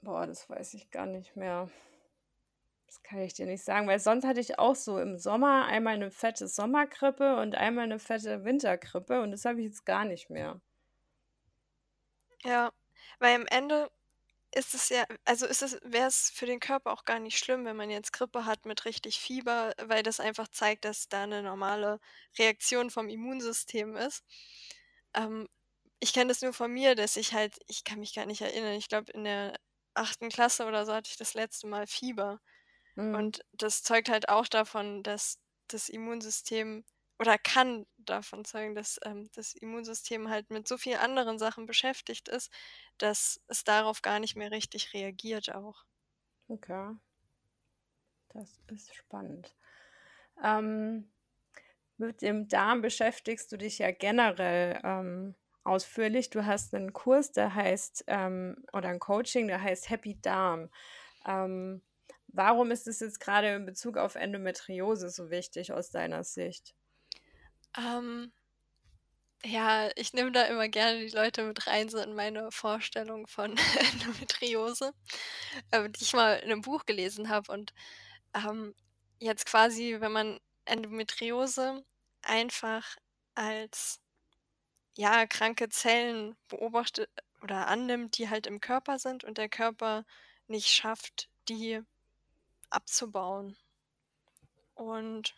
[0.00, 1.68] Boah, das weiß ich gar nicht mehr.
[2.88, 5.94] Das kann ich dir nicht sagen, weil sonst hatte ich auch so im Sommer einmal
[5.94, 10.30] eine fette Sommergrippe und einmal eine fette Wintergrippe und das habe ich jetzt gar nicht
[10.30, 10.60] mehr.
[12.44, 12.72] Ja,
[13.18, 13.90] weil am Ende
[14.52, 17.64] ist es ja, also ist es, wäre es für den Körper auch gar nicht schlimm,
[17.64, 21.42] wenn man jetzt Grippe hat mit richtig Fieber, weil das einfach zeigt, dass da eine
[21.42, 22.00] normale
[22.38, 24.24] Reaktion vom Immunsystem ist.
[25.14, 25.48] Ähm,
[26.00, 28.74] ich kenne das nur von mir, dass ich halt, ich kann mich gar nicht erinnern,
[28.74, 29.58] ich glaube in der
[29.94, 32.40] achten Klasse oder so hatte ich das letzte Mal Fieber.
[32.96, 33.14] Mhm.
[33.14, 36.84] Und das zeugt halt auch davon, dass das Immunsystem
[37.18, 42.28] oder kann davon zeugen, dass ähm, das Immunsystem halt mit so vielen anderen Sachen beschäftigt
[42.28, 42.50] ist,
[42.98, 45.84] dass es darauf gar nicht mehr richtig reagiert auch.
[46.48, 46.94] Okay.
[48.28, 49.54] Das ist spannend.
[50.44, 51.10] Ähm,
[51.96, 56.30] mit dem Darm beschäftigst du dich ja generell ähm, ausführlich.
[56.30, 60.70] Du hast einen Kurs, der heißt, ähm, oder ein Coaching, der heißt Happy Darm.
[61.26, 61.82] Ähm,
[62.28, 66.74] warum ist es jetzt gerade in Bezug auf Endometriose so wichtig aus deiner Sicht?
[67.76, 68.32] Ähm,
[69.44, 73.56] ja, ich nehme da immer gerne die Leute mit rein, so in meine Vorstellung von
[73.92, 74.92] Endometriose,
[75.70, 77.52] äh, die ich mal in einem Buch gelesen habe.
[77.52, 77.72] Und
[78.34, 78.74] ähm,
[79.18, 81.84] jetzt quasi, wenn man Endometriose
[82.22, 82.96] einfach
[83.34, 84.00] als
[84.96, 87.10] ja, kranke Zellen beobachtet
[87.42, 90.04] oder annimmt, die halt im Körper sind und der Körper
[90.48, 91.80] nicht schafft, die
[92.70, 93.56] abzubauen.
[94.74, 95.34] Und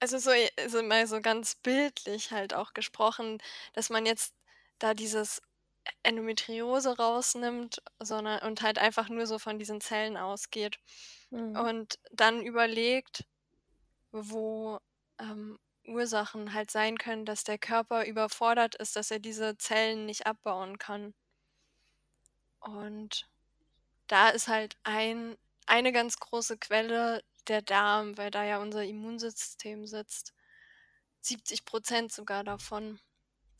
[0.00, 3.38] also so, also mal so ganz bildlich halt auch gesprochen,
[3.74, 4.34] dass man jetzt
[4.78, 5.42] da dieses
[6.04, 10.78] Endometriose rausnimmt, sondern und halt einfach nur so von diesen Zellen ausgeht
[11.30, 11.58] Mhm.
[11.58, 13.24] und dann überlegt,
[14.12, 14.78] wo
[15.20, 20.26] ähm, Ursachen halt sein können, dass der Körper überfordert ist, dass er diese Zellen nicht
[20.26, 21.14] abbauen kann.
[22.60, 23.28] Und
[24.08, 29.86] da ist halt ein, eine ganz große Quelle der Darm, weil da ja unser Immunsystem
[29.86, 30.34] sitzt.
[31.20, 33.00] 70 Prozent sogar davon.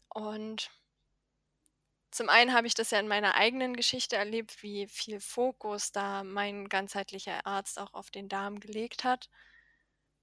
[0.08, 0.70] Und
[2.10, 6.24] zum einen habe ich das ja in meiner eigenen Geschichte erlebt, wie viel Fokus da
[6.24, 9.28] mein ganzheitlicher Arzt auch auf den Darm gelegt hat.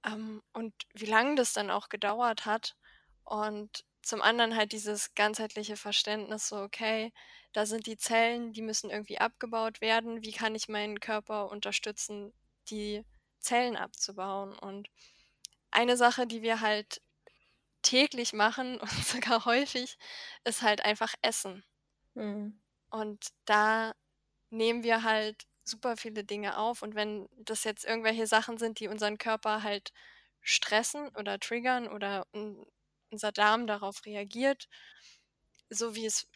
[0.04, 2.76] Ähm, und wie lange das dann auch gedauert hat.
[3.24, 7.12] Und zum anderen halt dieses ganzheitliche Verständnis, so, okay,
[7.52, 10.22] da sind die Zellen, die müssen irgendwie abgebaut werden.
[10.22, 12.32] Wie kann ich meinen Körper unterstützen,
[12.70, 13.04] die
[13.38, 14.58] Zellen abzubauen?
[14.58, 14.88] Und
[15.70, 17.00] eine Sache, die wir halt
[17.82, 19.98] täglich machen und sogar häufig,
[20.44, 21.64] ist halt einfach Essen.
[22.14, 22.60] Mhm.
[22.90, 23.94] Und da
[24.50, 26.82] nehmen wir halt super viele Dinge auf.
[26.82, 29.92] Und wenn das jetzt irgendwelche Sachen sind, die unseren Körper halt
[30.40, 32.66] stressen oder triggern oder un
[33.10, 34.68] unser Darm darauf reagiert,
[35.70, 36.26] so wie es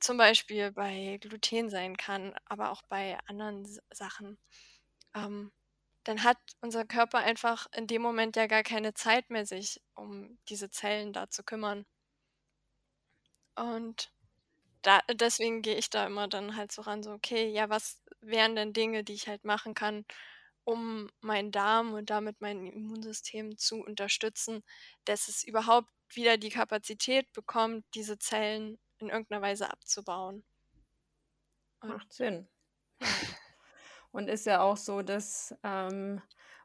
[0.00, 4.38] zum Beispiel bei Gluten sein kann, aber auch bei anderen Sachen,
[5.14, 5.52] ähm,
[6.04, 10.38] dann hat unser Körper einfach in dem Moment ja gar keine Zeit mehr, sich um
[10.48, 11.86] diese Zellen da zu kümmern.
[13.56, 14.12] Und
[14.82, 18.56] da deswegen gehe ich da immer dann halt so ran, so: „Okay, ja, was wären
[18.56, 20.04] denn Dinge, die ich halt machen kann,
[20.64, 24.62] um meinen Darm und damit mein Immunsystem zu unterstützen,
[25.06, 30.44] dass es überhaupt wieder die Kapazität bekommt, diese Zellen in irgendeiner Weise abzubauen?“
[31.82, 32.48] Und Macht Sinn.
[34.14, 36.22] Und ist ja auch so das ähm,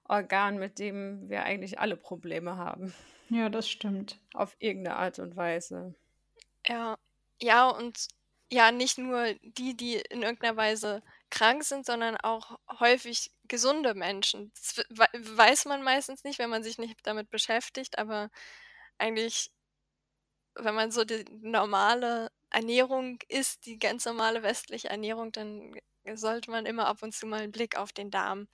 [0.08, 2.94] Organ, mit dem wir eigentlich alle Probleme haben,
[3.30, 4.20] Ja, das stimmt.
[4.34, 5.96] auf irgendeine Art und Weise.
[6.68, 6.98] Ja.
[7.42, 8.08] Ja, und
[8.52, 14.52] ja, nicht nur die, die in irgendeiner Weise krank sind, sondern auch häufig gesunde Menschen.
[14.56, 18.30] Das weiß man meistens nicht, wenn man sich nicht damit beschäftigt, aber
[19.00, 19.52] eigentlich,
[20.56, 25.74] wenn man so die normale Ernährung isst, die ganz normale westliche Ernährung, dann
[26.18, 28.48] sollte man immer ab und zu mal 'n Blick auf den Darm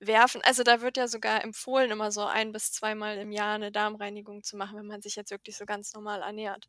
[0.00, 0.42] werfen.
[0.44, 4.42] Also, da wird ja sogar empfohlen, immer so ein bis zweimal im Jahr 'ne Darmreinigung
[4.44, 6.66] zu machen, wenn man sich jetzt wirklich so ganz normal ernährt.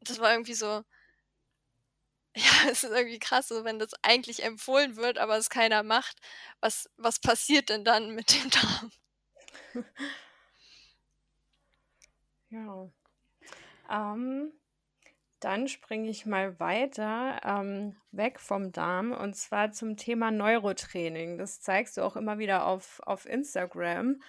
[0.00, 0.82] Und das war irgendwie so
[2.36, 6.18] ja, es ist irgendwie krass, so wenn das eigentlich empfohlen wird, aber es keiner macht.
[6.60, 8.90] Was was passiert denn dann mit dem Darm?
[12.50, 12.88] Ja.
[13.90, 14.52] Ähm,
[15.40, 21.38] dann springe ich mal weiter, ähm, weg vom Darm und zwar zum Thema Neurotraining.
[21.38, 24.20] Das zeigst du auch immer wieder auf auf Instagram,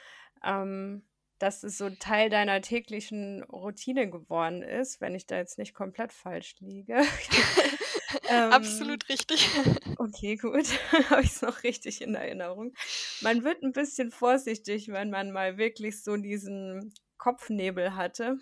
[0.44, 1.06] ähm,
[1.40, 6.12] dass es so Teil deiner täglichen Routine geworden ist, wenn ich da jetzt nicht komplett
[6.14, 7.02] falsch liege.
[8.30, 9.50] Ähm, Absolut richtig.
[9.98, 10.66] okay, gut.
[11.10, 12.74] Habe ich's noch richtig in Erinnerung.
[13.22, 18.38] Man wird 'n bisschen vorsichtig, wenn man mal wirklich so diesen Kopfnebel hatte.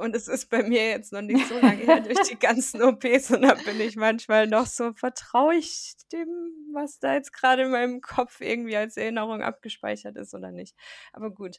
[0.00, 3.30] Und es ist bei mir jetzt noch nicht so lange her durch die ganzen OPs
[3.30, 6.28] und da bin ich manchmal noch so: „Vertraue ich dem,
[6.72, 10.76] was da jetzt grade in meinem Kopf irgendwie als Erinnerung abgespeichert ist oder nicht?“
[11.12, 11.58] Aber gut.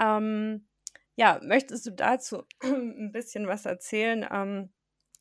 [0.00, 0.68] Ähm,
[1.16, 4.72] ja, möchtest du dazu 'n bisschen was erzählen, ähm,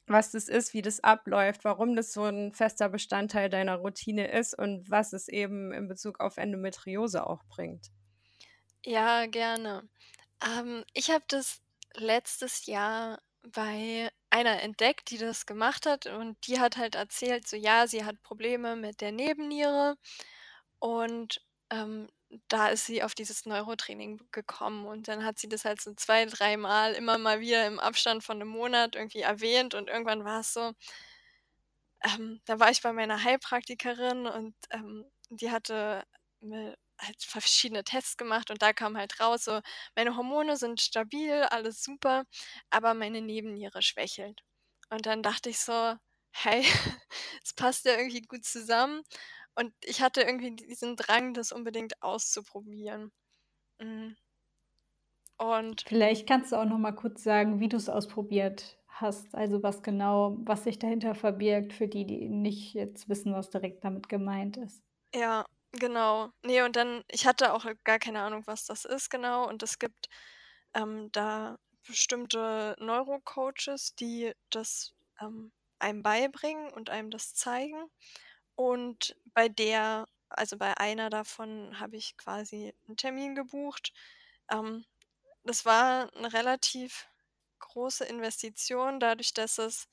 [0.08, 4.58] was das ist, wie das abläuft, warum das so 'n fester Bestandteil deiner Routine ist
[4.58, 7.88] und was es eben in Bezug auf Endometriose auch bringt?
[8.86, 9.90] Ja, gerne.
[10.44, 11.62] Ähm, ich habe das
[11.96, 17.56] letztes Jahr bei einer entdeckt, die das gemacht hat und die hat halt erzählt, so
[17.58, 19.96] ja, sie hat Probleme mit der Nebenniere
[20.80, 22.10] und, ähm,
[22.50, 26.26] da ist sie auf dieses Neurotraining gekommen und dann hat sie das halt so 2,
[26.26, 30.74] dreimal immer mal wieder im Abstand von 'nem Monat irgendwie erwähnt und irgendwann war's so
[32.04, 36.04] ähm, da war ich bei meiner Heilpraktikerin und, ähm, die hatte
[36.42, 39.62] mir halt verschiedene Tests gemacht und da kam halt raus so:
[39.96, 42.24] „Meine Hormone sind stabil, alles super,
[42.70, 44.42] aber meine Nebenniere schwächelt.“
[44.90, 45.96] Und dann dachte ich so:
[46.32, 46.64] „Hey,
[47.44, 49.04] es passt ja irgendwie gut zusammen.“
[49.56, 53.12] Und ich hatte irgendwie diesen Drang, das unbedingt auszuprobieren.
[53.82, 54.16] Hm.
[55.40, 59.82] Und Vielleicht kannst du auch noch mal kurz sagen, wie du's ausprobiert hast, also was
[59.84, 64.58] genau was sich dahinter verbirgt für die, die nicht jetzt wissen, was direkt damit gemeint
[64.58, 64.84] ist.
[65.14, 66.32] Ja, genau.
[66.44, 69.80] Ne, und dann ich hatte auch gar keine Ahnung, was das ist genau und es
[69.80, 70.10] gibt,
[70.74, 77.90] ähm, da bestimmte Neurocoaches, die das, ähm, einem beibringen und einem das zeigen.
[78.56, 83.94] Und bei der also bei einer davon habe ich quasi 'n Termin gebucht.
[84.52, 84.86] Ähm,
[85.46, 87.08] das war 'ne relativ
[87.60, 89.88] große Investition dadurch, dass es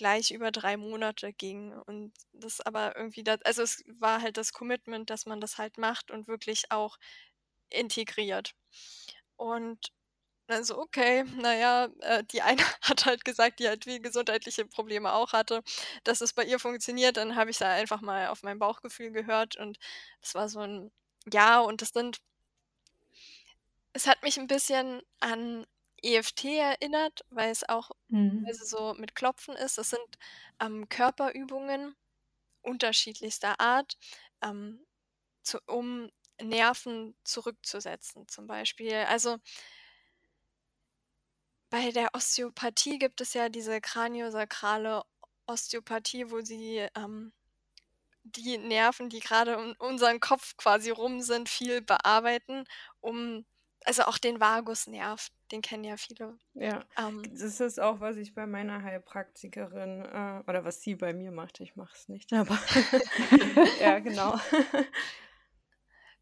[0.00, 4.52] gleich über 3 Monate ging und das aber irgendwie da also es war halt das
[4.54, 6.98] Commitment, dass man das halt macht und wirklich auch
[7.70, 8.54] integriert.
[9.36, 9.92] Und
[10.48, 14.66] dann so: „Okay, na ja“, äh, die eine hat halt gesagt, die halt wie gesundheitliche
[14.66, 15.62] Probleme auch hatte,
[16.04, 17.16] dass es bei ihr funktioniert.
[17.18, 19.78] Dann habe ich da einfach mal auf mein Bauchgefühl gehört und
[20.22, 20.92] es war so 'n
[21.32, 22.18] Ja und das sind
[23.92, 25.66] es hat mich 'n bisschen an
[26.02, 28.50] EFT erinnert, weil es auch Mhm.
[28.52, 29.78] so mit Klopfen ist.
[29.78, 30.02] Das sind,
[30.60, 31.94] ähm, Körperübungen
[32.62, 33.98] unterschiedlichster Art,
[34.42, 34.86] ähm,
[35.44, 36.10] zu um
[36.42, 38.94] Nerven zurückzusetzen zum Beispiel.
[39.08, 39.38] Also
[41.70, 45.02] bei der Osteopathie gibt es ja diese kraniosakrale
[45.46, 47.32] Osteopathie, wo sie, ähm,
[48.24, 52.64] die Nerven, die grade um unseren Kopf quasi rum sind, viel bearbeiten,
[53.00, 53.46] um
[53.90, 56.38] also auch den Vagusnerv, den kennen ja viele.
[56.54, 61.12] Ja, Ähm das ist auch, was ich bei meiner Heilpraktikerin äh, oder was sie bei
[61.12, 61.58] mir macht.
[61.58, 62.56] Ich mache es nicht, aber
[63.80, 64.38] ja, genau.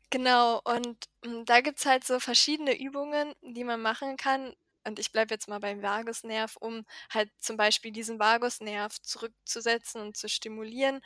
[0.09, 4.55] Genau und, hm, da gibt's halt so verschiedene Übungen, die man machen kann
[4.87, 10.17] und ich bleibe jetzt mal beim Vagusnerv, um halt zum Beispiel diesen Vagusnerv zurückzusetzen und
[10.17, 11.03] zu stimulieren.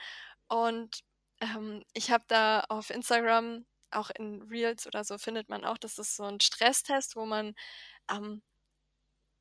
[0.46, 1.00] Und,
[1.40, 5.98] ähm, ich habe da auf Instagram auch in Reels oder so findet man auch das
[5.98, 7.54] ist so 'n Stresstest, wo man,
[8.10, 8.42] ähm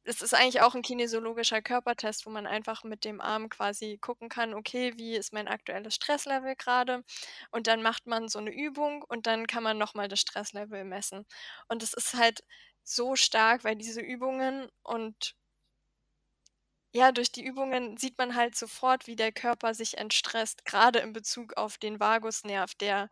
[0.06, 4.30] es ist eigentlich auch 'n kinesiologischer Körpertest, wo man einfach mit dem Arm quasi gucken
[4.30, 7.04] kann: „Okay, wie ist mein aktuelles Stresslevel grade?“
[7.52, 10.84] Und dann macht man so 'ne Übung und dann kann man noch mal das Stresslevel
[10.86, 11.26] messen.
[11.68, 12.44] Und das ist halt
[12.84, 15.36] so stark, weil diese Übungen und
[16.94, 21.14] ja, durch die Übungen sieht man halt sofort, wie der Körper sich entstresst, grade in
[21.14, 23.10] Bezug auf den Vagusnerv, der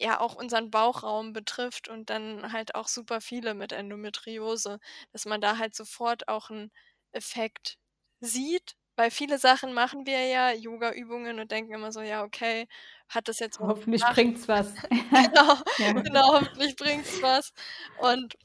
[0.00, 4.78] ja auch unseren Bauchraum betrifft und dann halt auch super viele mit Endometriose,
[5.12, 6.70] dass man da halt sofort auch 'n
[7.12, 7.78] Effekt
[8.20, 12.66] sieht, weil viele Sachen machen wir ja, Yogaübungen und denken immer so: „Ja, okay,
[13.08, 14.74] hat das jetzt Hoffentlich gebracht?“ bringt's was.
[15.32, 15.92] Genau, Ja.
[16.04, 17.52] genau, hoffentlich bringt's was.
[17.94, 18.36] Und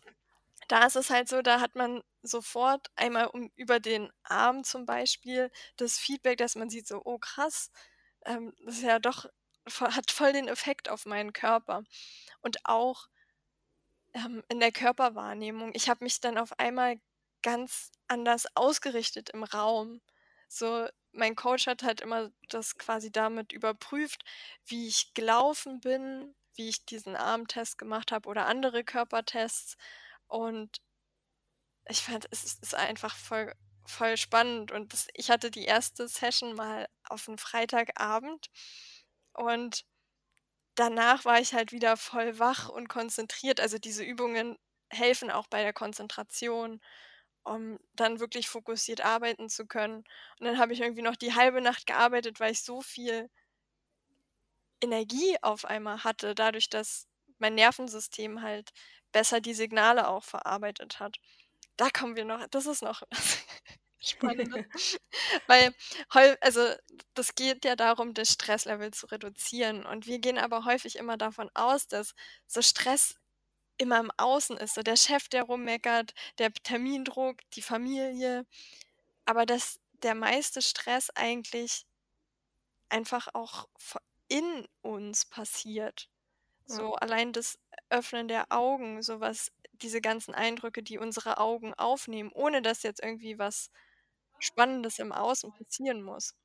[0.69, 4.85] da ist es halt so, da hat man sofort einmal um über den Arm zum
[4.85, 7.71] Beispiel das Feedback, dass man sieht so: „Oh krass,
[8.25, 9.25] ähm, das ist ja doch
[9.79, 11.83] hat voll den Effekt auf meinen Körper.“
[12.41, 13.07] Und auch
[14.13, 15.71] ähm, in der Körperwahrnehmung.
[15.73, 16.97] Ich habe mich dann auf einmal
[17.43, 20.01] ganz anders ausgerichtet im Raum.
[20.47, 24.23] So, mein Coach hat halt immer das quasi damit überprüft,
[24.65, 29.77] wie ich gelaufen bin, wie ich diesen Armtest gemacht habe oder andere Körpertests.
[30.27, 30.79] Und
[31.89, 33.53] ich fand, es ist einfach voll
[33.85, 36.07] voll spannend und das ich hatte die 1.
[36.07, 38.47] Session mal auf 'n Freitagabend
[39.33, 39.83] und
[40.75, 43.59] danach war ich halt wieder voll wach und konzentriert.
[43.59, 44.57] Also diese Übungen
[44.89, 46.81] helfen auch bei der Konzentration
[47.43, 50.03] um dann wirklich fokussiert arbeiten zu können.
[50.39, 53.29] Und dann habe ich irgendwie noch die halbe Nacht gearbeitet, weil ich so viel
[54.81, 57.07] Energie auf einmal hatte, dadurch, dass
[57.39, 58.69] mein Nervensystem halt
[59.11, 61.17] besser die Signale auch verarbeitet hat.
[61.77, 63.03] Da kommen wir noch das ist noch
[64.01, 64.53] spannend.
[65.47, 65.73] Weil
[66.41, 66.61] also,
[67.13, 71.49] das geht ja darum, das Stresslevel zu reduzieren und wir gehen aber häufig immer davon
[71.53, 72.13] aus, dass
[72.47, 73.15] so Stress
[73.77, 78.45] immer im Außen ist, so der Chef, der rummeckert, der Termindruck, die Familie,
[79.25, 81.85] aber dass der meiste Stress eigentlich
[82.89, 83.67] einfach auch
[84.27, 86.09] in uns passiert.
[86.65, 92.31] So allein das Öffnen der Augen, so was diese ganzen Eindrücke, die unsere Augen aufnehmen,
[92.33, 93.71] ohne dass jetzt irgendwie was
[94.41, 96.35] Spannendes im Außen passieren muss.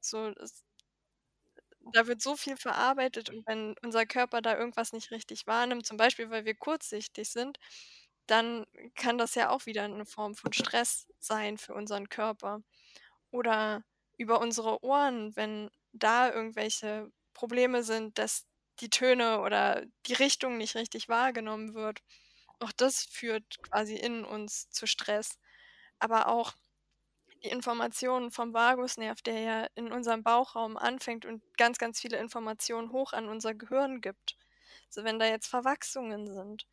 [0.00, 0.64] So, es
[1.92, 5.96] da wird so viel verarbeitet und wenn unser Körper da irgendwas nicht richtig wahrnimmt, zum
[5.96, 7.58] Beispiel, weil wir kurzsichtig sind,
[8.26, 8.66] dann
[8.96, 12.60] kann das ja auch wieder eine Form von Stress sein für unseren Körper.
[13.30, 13.84] Oder
[14.18, 18.46] über unsere Ohren, wenn da irgendwelche Probleme sind, dass
[18.80, 22.00] die Töne oder die Richtung nicht richtig wahrgenommen wird.
[22.60, 25.38] Auch das führt quasi in uns zu Stress.
[25.98, 26.54] Aber auch
[27.44, 32.92] die Informationen vom Vagusnerv, der ja in unserem Bauchraum anfängt und ganz, ganz viele Informationen
[32.92, 34.36] hoch an unser Gehirn gibt.
[34.88, 36.66] So, wenn da jetzt Verwachsungen sind,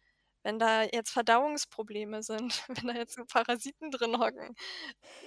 [0.43, 4.55] wenn da jetzt Verdauungsprobleme sind, wenn da jetzt so Parasiten drin hocken,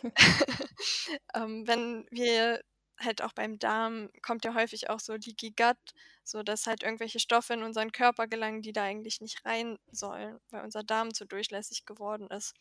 [1.35, 2.63] ähm, wenn wir
[2.99, 5.77] halt auch beim Darm kommt ja häufig auch so Leaky Gut,
[6.25, 10.41] so dass halt irgendwelche Stoffe in unseren Körper gelangen, die da eigentlich nicht rein sollen,
[10.51, 12.55] weil unser Darm zu durchlässig geworden ist.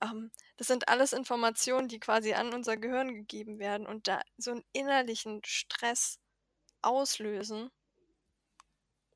[0.00, 4.52] Ähm, das sind alles Informationen, die quasi an unser Gehirn gegeben werden und da so
[4.52, 6.18] einen innerlichen Stress
[6.82, 7.70] auslösen,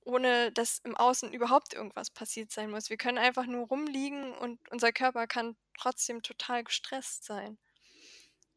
[0.05, 2.91] ohne dass im Außen überhaupt irgendwas passiert sein muss.
[2.91, 7.59] Wir können einfach nur rumliegen und unser Körper kann trotzdem total gestresst sein.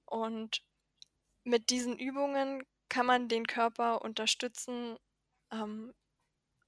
[0.05, 0.63] Und
[1.43, 4.97] mit diesen Übungen kann man den Körper unterstützen,
[5.51, 5.93] ähm,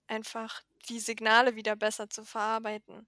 [0.07, 3.07] einfach die Signale wieder besser zu verarbeiten.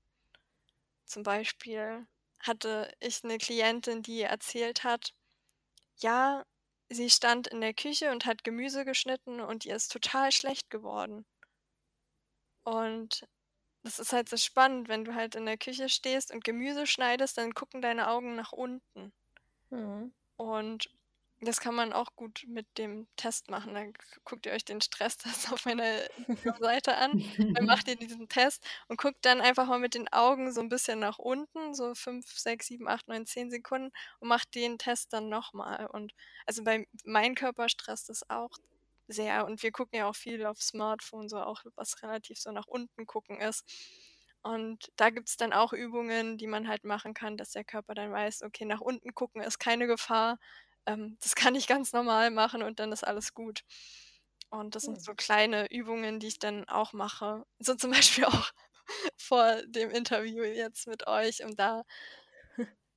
[1.05, 2.07] Zum Beispiel
[2.39, 5.13] hatte ich eine Klientin, die erzählt hat,
[5.97, 6.45] ja,
[6.89, 11.25] sie stand in der Küche und hat Gemüse geschnitten und ihr ist total schlecht geworden.
[12.63, 13.27] Und
[13.83, 17.37] das ist halt so spannend, wenn du halt in der Küche stehst und Gemüse schneidest,
[17.37, 19.13] dann gucken deine Augen nach unten.
[19.69, 20.13] Mhm.
[20.37, 20.89] Und
[21.41, 23.73] das kann man auch gut mit dem Test machen.
[23.73, 23.93] Dann
[24.25, 26.01] guckt ihr euch den Stresstest auf meiner
[26.59, 30.51] Seite an, dann macht ihr diesen Test und guckt dann einfach mal mit den Augen
[30.51, 34.53] so ein bisschen nach unten, so 5, 6, 7, 8, 9, 10 Sekunden und macht
[34.55, 35.87] den Test dann nochmal.
[35.87, 36.13] Und
[36.45, 38.51] also bei mein Körper stresst es auch
[39.07, 42.67] sehr und wir gucken ja auch viel auf Smartphone, so auch was relativ so nach
[42.67, 43.65] unten gucken ist.
[44.41, 47.93] Und da gibt es dann auch Übungen, die man halt machen kann, dass der Körper
[47.93, 50.39] dann weiß, okay, nach unten gucken ist keine Gefahr,
[50.85, 53.63] ähm, das kann ich ganz normal machen und dann ist alles gut.
[54.49, 57.45] Und das sind so kleine Übungen, die ich dann auch mache.
[57.59, 58.51] So zum Beispiel auch
[59.17, 61.83] vor dem Interview jetzt mit euch, um da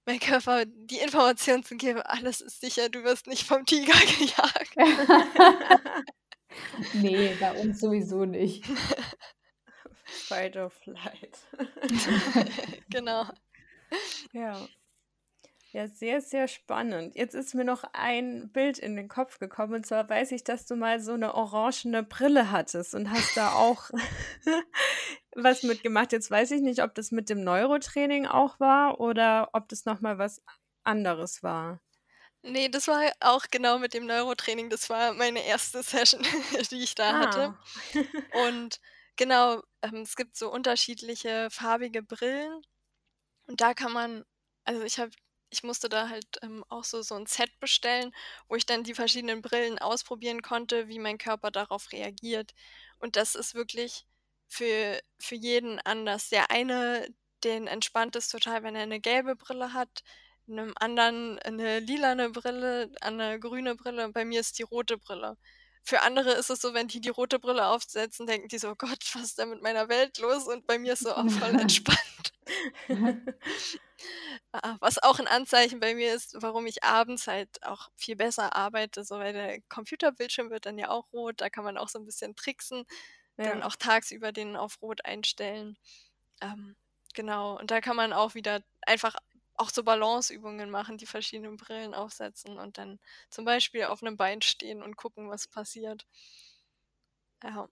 [0.05, 4.77] mein Körper die Information zu geben, alles ist sicher, du wirst nicht vom Tiger gejagt.
[6.95, 8.65] nee, bei uns sowieso nicht.
[10.05, 11.39] Fight or flight.
[12.91, 13.27] genau.
[14.33, 14.67] Ja.
[15.73, 17.15] Ja, sehr, sehr spannend.
[17.17, 19.73] Jetzt ist mir noch ein Bild in den Kopf gekommen.
[19.73, 23.53] Und zwar weiß ich, dass du mal so eine orangene Brille hattest und hast da
[23.53, 23.91] auch
[25.35, 26.13] was mitgemacht.
[26.13, 30.19] Jetzt weiß ich nicht, ob das mit dem Neurotraining auch war oder ob das nochmal
[30.19, 30.43] was
[30.85, 31.81] anderes war.
[32.43, 34.69] Nee, das war auch genau mit dem Neurotraining.
[34.69, 36.23] Das war meine erste Session,
[36.71, 37.57] die ich da hatte.
[37.95, 38.47] Ah.
[38.47, 38.79] Und
[39.17, 42.61] genau, ähm, es gibt so unterschiedliche farbige Brillen.
[43.47, 44.27] Und da kann man,
[44.65, 45.13] also ich habe
[45.53, 48.13] ich musste da halt ähm, auch so, so ein Set bestellen,
[48.49, 52.55] wo ich dann die verschiedenen Brillen ausprobieren konnte, wie mein Körper darauf reagiert.
[52.99, 54.07] Und das ist wirklich
[54.49, 56.31] für, für jeden anders.
[56.31, 57.07] Der eine,
[57.45, 60.03] den entspannt es total, wenn er eine gelbe Brille hat,
[60.49, 65.37] einem anderen eine lilane Brille, eine grüne Brille und bei mir ist die rote Brille.
[65.85, 68.75] Für andere ist es so, wenn die die rote Brille aufsetzen, denken die so, oh
[68.77, 70.47] Gott, was ist denn mit meiner Welt los?
[70.47, 72.33] Und bei mir ist so auch voll entspannt.
[74.55, 78.55] Ah, was auch ein Anzeichen bei mir ist, warum ich abends halt auch viel besser
[78.55, 81.99] arbeite, so weil der Computerbildschirm wird dann ja auch rot, da kann man auch so
[81.99, 82.85] ein bisschen tricksen,
[83.43, 83.65] dann Ja.
[83.65, 85.79] auch tagsüber den auf rot einstellen.
[86.43, 86.77] Ähm,
[87.15, 89.17] genau, und da kann man auch wieder einfach
[89.55, 93.01] auch so Balanceübungen machen, die verschiedenen Brillen aufsetzen und dann
[93.31, 96.07] zum Beispiel auf einem Bein stehen und gucken, was passiert.
[97.43, 97.69] Ja,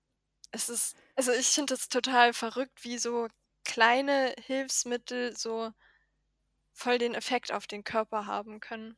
[0.53, 3.29] es ist also, ich finde das total verrückt, wie so
[3.65, 5.73] kleine Hilfsmittel so
[6.73, 8.97] voll den Effekt auf den Körper haben können.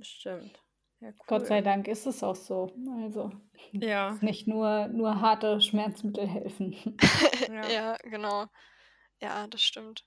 [0.00, 0.62] Stimmt.
[1.00, 1.64] Ja, Gott sei cool.
[1.64, 2.72] Dank ist es auch so.
[3.02, 3.32] Also
[3.72, 6.76] Ja, nicht nur, nur harte Schmerzmittel helfen.
[7.48, 7.68] ja.
[7.68, 8.46] Ja, genau.
[9.20, 10.04] Ja, das stimmt.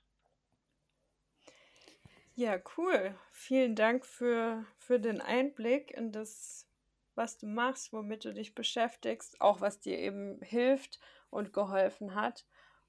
[2.36, 3.18] Ja, cool.
[3.32, 6.68] Vielen Dank für, für den Einblick in das,
[7.16, 12.46] was du machst, womit du dich beschäftigst, auch was dir eben hilft und geholfen hat.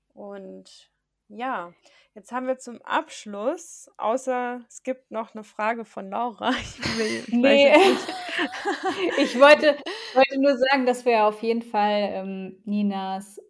[0.08, 0.90] Und
[1.28, 1.72] ja,
[2.14, 6.50] jetzt haben wir zum Abschluss, außer es gibt noch eine Frage von Laura.
[6.60, 7.74] Ich, will, ich Nee,
[9.18, 9.76] ich wollte,
[10.14, 13.40] wollte nur sagen, dass wir auf jeden Fall ähm, Ninas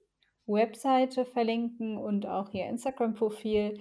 [0.47, 3.81] Webseite verlinken und auch ihr Instagram-Profil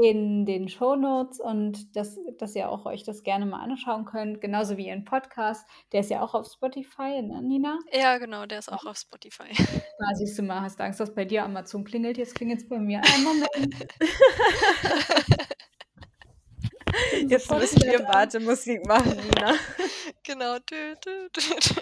[0.00, 4.76] in den Shownotes und dass, dass ihr auch euch das gerne mal anschauen könnt, genauso
[4.76, 5.68] wie ihren Podcast.
[5.90, 7.80] Der ist ja auch auf Spotify, ne, Nina?
[7.92, 9.50] Ja, genau, der ist auch auf Spotify.
[9.98, 12.16] Ah, siehst du mal, hast du Angst, dass bei dir Amazon klingelt?
[12.16, 13.00] Jetzt klingelt es bei mir.
[13.12, 13.74] Einen Moment.
[17.28, 18.04] Jetzt müssen wir.
[18.04, 19.54] Wartemusik machen, Nina.
[20.22, 20.60] Genau.
[20.60, 21.74] Tü, tü, tü, tü.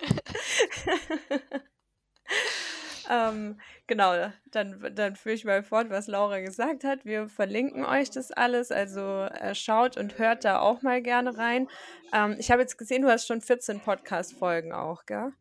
[3.09, 7.05] Ähm, genau, dann, dann führe ich mal fort, was Laura gesagt hat.
[7.05, 11.69] Wir verlinken euch das alles, also äh, schaut und hört da auch mal gerne rein.
[12.13, 15.33] Ähm, ich habe jetzt gesehen, du hast schon 14 Podcast-Folgen auch, gell?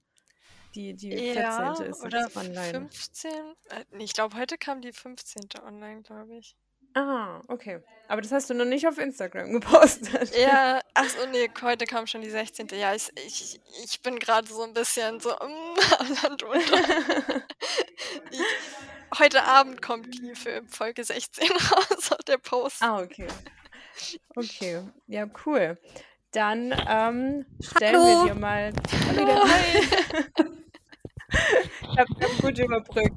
[0.76, 1.36] Die, die 14.
[1.36, 2.72] Ja, ist oder jetzt online.
[2.72, 3.32] 15?
[3.32, 5.44] Äh, ich glaube, heute kam die 15.
[5.66, 6.56] online, glaube ich.
[6.96, 7.82] Ah, okay.
[8.08, 10.36] Aber das hast du noch nicht auf Instagram gepostet.
[10.38, 12.70] Ja, ach so, nee, heute kam schon die 16.
[12.70, 15.34] Ja, ich, ich, ich bin gerade so ein bisschen so mm,
[16.00, 17.44] am Land unter.
[18.32, 22.82] Ich, heute Abend kommt die für Folge 16 raus, der Post.
[22.82, 23.28] ah, okay.
[24.36, 25.78] Okay, ja, cool.
[26.32, 28.26] Dann ähm, stellen Hallo.
[28.26, 28.74] wir dir mal.
[29.08, 30.56] Hallo.
[31.30, 33.14] Ich habe hab gut überbrückt.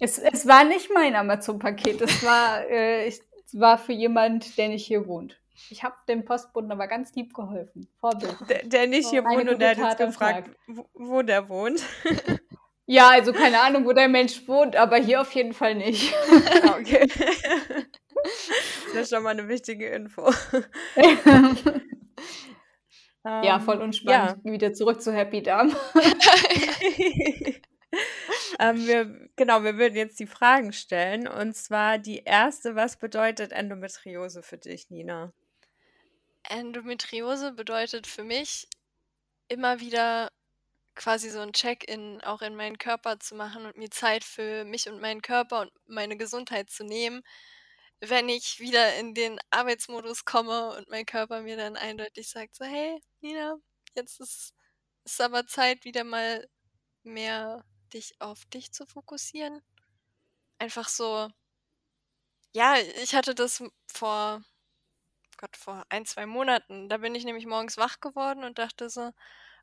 [0.00, 3.20] Es, es war nicht mein Amazon-Paket, es war, äh, ich,
[3.52, 5.40] war für jemand, der nicht hier wohnt.
[5.70, 7.88] Ich habe dem Postboten aber ganz lieb geholfen.
[8.00, 8.36] Vorbild.
[8.48, 11.82] Der, der nicht hier Eine wohnt und der hat jetzt gefragt, wo, wo der wohnt.
[12.86, 16.12] Ja, also keine Ahnung, wo der Mensch wohnt, aber hier auf jeden Fall nicht.
[16.78, 17.08] Okay.
[18.94, 20.30] Das ist schon mal eine wichtige Info.
[23.24, 24.44] Ja, voll Ähm, unspannend.
[24.44, 25.74] Wieder zurück zu Happy Darm.
[28.58, 31.26] ähm, wir, genau, wir würden jetzt die Fragen stellen.
[31.26, 35.32] Und zwar die erste, was bedeutet Endometriose für dich, Nina?
[36.48, 38.68] Endometriose bedeutet für mich
[39.48, 40.30] immer wieder
[40.94, 44.88] quasi so ein Check-in auch in meinen Körper zu machen und mir Zeit für mich
[44.88, 47.22] und meinen Körper und meine Gesundheit zu nehmen,
[48.00, 52.64] wenn ich wieder in den Arbeitsmodus komme und mein Körper mir dann eindeutig sagt, so
[52.64, 53.56] hey, Nina,
[53.94, 54.54] jetzt ist,
[55.04, 56.46] ist aber Zeit, wieder mal
[57.04, 57.64] mehr
[57.94, 59.62] dich auf dich zu fokussieren.
[60.58, 61.30] Einfach so,
[62.52, 64.42] ja, ich hatte das vor,
[65.38, 66.90] Gott, vor ein, zwei Monaten.
[66.90, 69.10] Da bin ich nämlich morgens wach geworden und dachte so,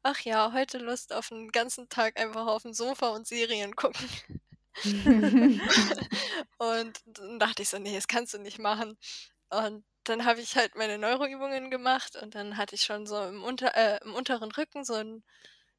[0.01, 4.09] ach ja, heute Lust auf einen ganzen Tag einfach auf dem Sofa und Serien gucken.
[6.57, 8.97] Und dann dachte ich so, nee, das kannst du nicht machen.
[9.49, 13.43] Und dann habe ich halt meine Neuroübungen gemacht und dann hatte ich schon so im,
[13.43, 15.23] unter, äh, im unteren Rücken so ein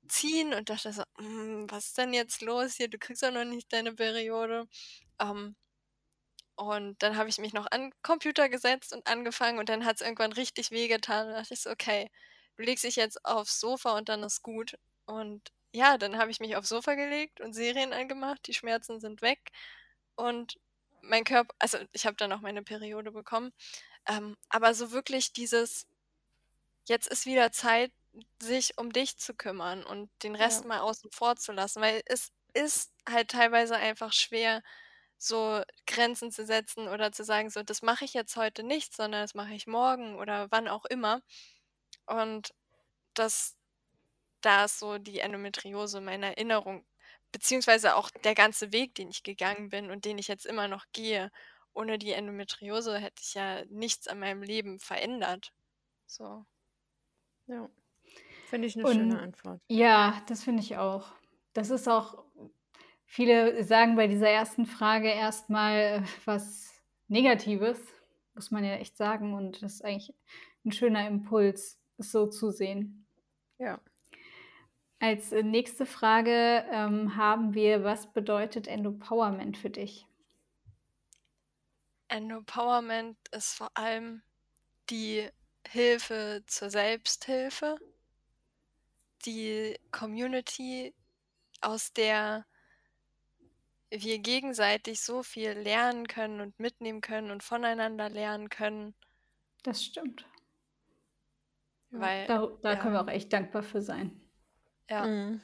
[0.09, 2.89] Ziehen und dachte so, "Mm, was ist denn jetzt los hier?
[2.89, 4.67] Du kriegst doch noch nicht deine Periode.
[5.21, 5.57] Ähm,
[6.57, 9.97] und dann habe ich mich noch an den Computer gesetzt und angefangen und dann hat
[9.97, 11.29] es irgendwann richtig wehgetan.
[11.29, 12.11] Und dachte ich so, okay,
[12.57, 14.77] du legst dich jetzt aufs Sofa und dann ist gut.
[15.07, 15.43] Und
[15.73, 18.47] ja, dann habe ich mich aufs Sofa gelegt und Serien angemacht.
[18.47, 19.51] Die Schmerzen sind weg.
[20.17, 20.59] Und
[21.03, 23.53] mein Körper, also ich habe dann auch meine Periode bekommen.
[24.09, 25.87] Ähm, aber so wirklich dieses,
[26.89, 27.93] jetzt ist wieder Zeit,
[28.43, 30.67] sich um dich zu kümmern und den Rest Ja.
[30.67, 34.63] mal außen vor zu lassen, weil es ist halt teilweise einfach schwer,
[35.19, 39.23] so Grenzen zu setzen oder zu sagen, so, das mache ich jetzt heute nicht, sondern
[39.23, 41.23] das mache ich morgen oder wann auch immer.
[42.07, 42.55] Und
[43.15, 43.57] das,
[44.43, 46.87] da ist so die Endometriose meine Erinnerung,
[47.33, 50.87] beziehungsweise auch der ganze Weg, den ich gegangen bin und den ich jetzt immer noch
[50.93, 51.31] gehe.
[51.75, 55.53] Ohne die Endometriose hätte ich ja nichts an meinem Leben verändert.
[56.07, 56.45] So.
[57.47, 57.69] Ja.
[58.47, 59.61] Finde ich eine schöne Und Antwort.
[59.69, 61.13] ja, das finde ich auch.
[61.55, 62.25] Das ist auch,
[63.07, 67.79] viele sagen bei dieser ersten Frage erstmal äh, was Negatives,
[68.35, 69.33] muss man ja echt sagen.
[69.35, 70.15] Und das ist eigentlich
[70.65, 73.07] ein schöner Impuls, es so zu sehen.
[73.59, 73.81] Ja.
[74.99, 80.07] Als äh, nächste Frage ähm, haben wir, was bedeutet Endopowerment für dich?
[82.13, 84.23] Empowerment ist vor allem
[84.91, 85.29] die
[85.67, 87.77] Hilfe zur Selbsthilfe,
[89.25, 90.95] die Community,
[91.61, 92.45] aus der
[93.91, 98.95] wir gegenseitig so viel lernen können und mitnehmen können und voneinander lernen können.
[99.63, 100.27] Das stimmt.
[101.91, 102.77] Weil, Da, da ja.
[102.77, 104.21] können wir auch echt dankbar für sein.
[104.91, 105.07] Ja.
[105.07, 105.41] Mhm.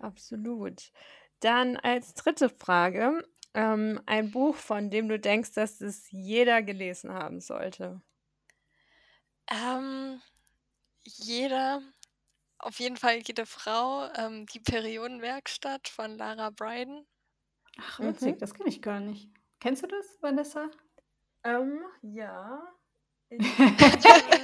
[0.00, 0.92] Absolut.
[1.40, 3.22] Dann als dritte Frage,
[3.54, 8.00] ähm, ein Buch, von dem du denkst, dass es jeder gelesen haben sollte.
[9.50, 10.20] Ähm,
[11.04, 11.82] jeder,
[12.58, 17.06] auf jeden Fall jede Frau, ähm, die Periodenwerkstatt von Lara Bryden.
[17.78, 18.08] Ach, Mhm.
[18.08, 19.28] witzig, das kenne ich gar nicht.
[19.60, 20.70] Kennst du das, Vanessa?
[21.44, 22.62] Ähm, ja.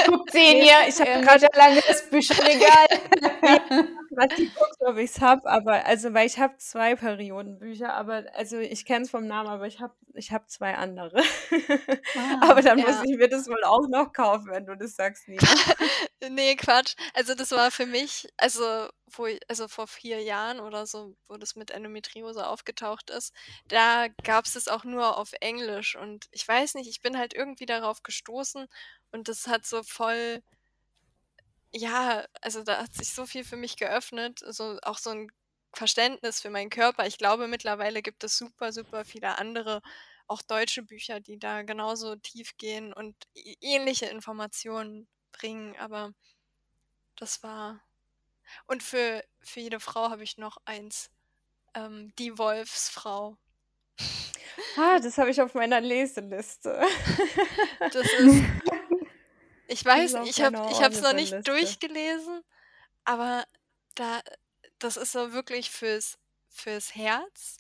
[0.07, 2.87] Guckt Nee, ihr ich hab äh, grad- meterlanges Bücherregal.
[4.17, 8.25] Was ich guckt, ob ich es habe, aber also weil ich habe zwei Periodenbücher, aber
[8.35, 11.23] also ich kenne es vom Namen, aber ich habe ich hab zwei andere.
[12.41, 13.03] aber dann muss ja.
[13.05, 15.43] ich mir das wohl auch noch kaufen, wenn du das sagst, Nina.
[16.31, 16.95] Nee, Quatsch.
[17.13, 21.37] Also das war für mich, also wo ich, also vor vier Jahren oder so, wo
[21.37, 23.35] das mit Endometriose aufgetaucht ist,
[23.69, 25.97] da gab es es auch nur auf Englisch.
[25.97, 28.67] Und ich weiß nicht, ich bin halt irgendwie darauf gestoßen
[29.13, 30.43] und das hat so voll,
[31.77, 35.31] ja, also da hat sich so viel für mich geöffnet, so auch so ein
[35.75, 37.07] Verständnis für meinen Körper.
[37.07, 39.83] Ich glaube, mittlerweile gibt es super, super viele andere,
[40.27, 43.15] auch deutsche Bücher, die da genauso tief gehen und
[43.61, 46.13] ähnliche Informationen bringen, aber
[47.17, 47.83] das war.
[48.67, 51.11] Und für, für jede Frau habe ich noch eins.
[51.75, 53.37] Ähm, die Wolfsfrau.
[54.77, 56.83] Ah, das habe ich auf meiner Leseliste.
[57.93, 58.43] Das ist.
[59.69, 61.43] Ich weiß ich habe ich es noch nicht Audible-Liste.
[61.43, 62.43] durchgelesen,
[63.05, 63.45] aber
[63.95, 64.21] da,
[64.79, 67.59] das ist so wirklich fürs, fürs Herz,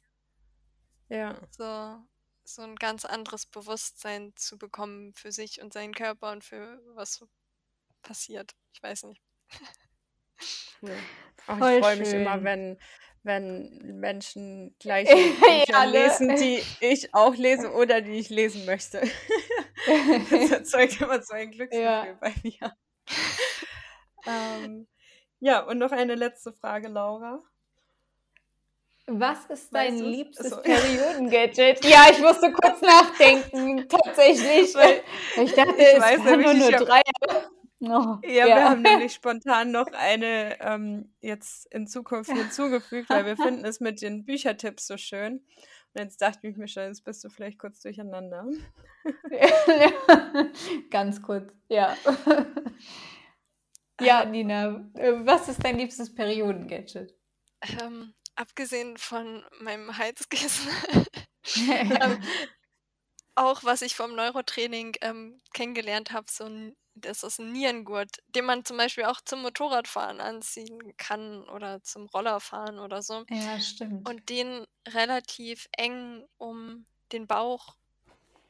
[1.09, 1.37] ja.
[1.51, 1.99] so,
[2.45, 7.15] so ein ganz anderes Bewusstsein zu bekommen für sich und seinen Körper und für was
[7.15, 7.29] so
[8.03, 8.55] passiert.
[8.73, 9.23] Ich weiß nicht.
[10.83, 10.97] Cool.
[11.47, 12.79] Auch Voll ich freue mich immer, wenn,
[13.27, 19.03] wenn Menschen gleiche Bücher lesen, die ich auch lese oder die ich lesen möchte.
[20.31, 22.07] Das erzeugt immer so ein Glücksgefühl Ja.
[22.21, 22.73] bei mir.
[24.27, 24.89] ähm,
[25.39, 27.41] ja, und noch eine letzte Frage, Laura.
[29.07, 30.11] Was ist dein Weißt du's?
[30.11, 30.63] liebstes Achso.
[30.63, 31.85] Periodengadget?
[31.85, 34.75] Ja, ich musste kurz nachdenken, tatsächlich.
[34.75, 35.03] Weil
[35.45, 37.03] ich dachte, ich es weiß waren nur, nur drei.
[37.81, 43.37] Oh, Ja, wir haben nämlich spontan noch eine ähm, jetzt in Zukunft hinzugefügt, weil wir
[43.37, 45.45] finden es mit den Büchertipps so schön.
[45.95, 48.47] Und jetzt dachte ich mir schon, jetzt bist du vielleicht kurz durcheinander.
[50.91, 51.97] Ganz kurz, ja.
[54.01, 57.15] Ja, Nina, äh, was ist dein liebstes Periodengadget?
[57.81, 60.71] Ähm, abgesehen von meinem Heizkissen,
[61.57, 62.23] ähm,
[63.35, 68.45] auch was ich vom Neurotraining ähm, kennengelernt habe, so ein, das ist ein Nierengurt, den
[68.45, 73.25] man zum Beispiel auch zum Motorradfahren anziehen kann oder zum Rollerfahren oder so.
[73.31, 74.09] ja, stimmt.
[74.09, 77.77] Und den relativ eng um den Bauch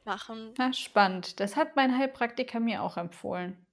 [0.05, 0.53] machen.
[0.57, 1.39] Na, spannend.
[1.39, 3.63] Das hat mein Heilpraktiker mir auch empfohlen.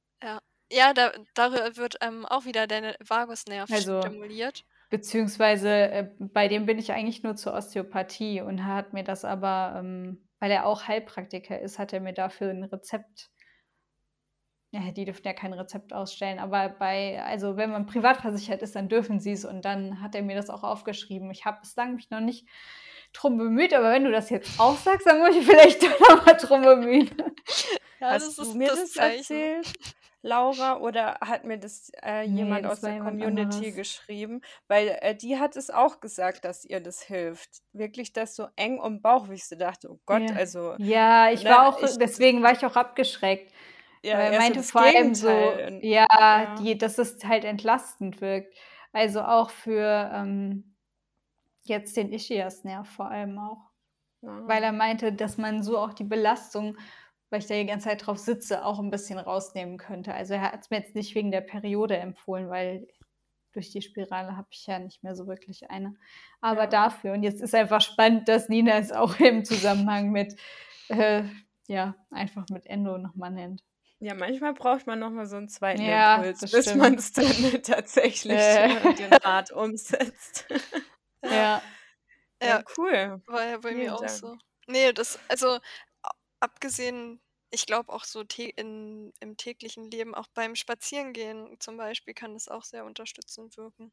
[0.73, 4.65] Ja, da, darüber wird ähm, auch wieder der Vagusnerv Also- stimuliert.
[4.91, 9.75] Beziehungsweise äh, bei dem bin ich eigentlich nur zur Osteopathie und hat mir das aber,
[9.79, 13.31] ähm, weil er auch Heilpraktiker ist, hat er mir dafür ein Rezept.
[14.75, 18.75] Ja, die dürfen ja kein Rezept ausstellen, aber bei, also wenn man privat versichert ist,
[18.75, 21.31] dann dürfen sie es und dann hat er mir das auch aufgeschrieben.
[21.31, 22.45] Ich habe bislang mich noch nicht
[23.13, 26.27] drum bemüht, aber wenn du das jetzt auch sagst, dann muss ich vielleicht doch noch
[26.27, 27.11] mal drum bemühen.
[28.01, 29.73] Ja, Hast du mir das das erzählt,
[30.21, 33.75] Laura, oder hat mir das äh, Nee, jemand das aus der Community anderes.
[33.77, 34.41] geschrieben?
[34.67, 37.63] Weil äh, die hat es auch gesagt, dass ihr das hilft.
[37.73, 40.35] Wirklich das so eng um Bauch, wie ich so dachte, oh Gott, Ja.
[40.37, 43.53] also Ja, ich Ne, war auch, ich- deswegen war ich auch abgeschreckt.
[44.05, 46.55] Ja, weil er meinte vor allem so, ja, ja.
[46.57, 48.55] Die, dass es halt entlastend wirkt.
[48.93, 50.77] Also auch für ähm,
[51.65, 53.71] jetzt den Ischiasnerv vor allem auch.
[54.23, 54.47] Ja.
[54.49, 56.77] Weil er meinte, dass man so auch die Belastung,
[57.31, 60.15] weil ich da die ganze Zeit drauf sitze, auch ein bisschen rausnehmen könnte.
[60.15, 62.87] Also er hat es mir jetzt nicht wegen der Periode empfohlen, weil
[63.53, 65.95] durch die Spirale habe ich ja nicht mehr so wirklich eine.
[66.41, 66.67] Aber Ja.
[66.69, 70.37] dafür, und jetzt ist einfach spannend, dass Nina es auch im Zusammenhang mit,
[70.89, 71.25] äh,
[71.69, 73.63] ja, einfach mit Endo nochmal nennt.
[74.05, 77.27] Ja, manchmal braucht man nochmal so einen zweiten Ja, Impuls, das bis man es dann
[77.63, 78.93] tatsächlich Äh.
[78.99, 80.47] den Rat umsetzt.
[81.27, 81.63] Ja.
[82.43, 82.63] Ja, Ja.
[82.77, 83.23] cool.
[83.27, 84.11] War ja bei Vielen mir auch Dank.
[84.11, 84.37] so.
[84.67, 85.59] Nee, das, also
[86.41, 92.35] abgesehen, ich glaube auch so in, im täglichen Leben, auch beim Spazierengehen zum Beispiel, kann
[92.35, 93.93] das auch sehr unterstützend wirken.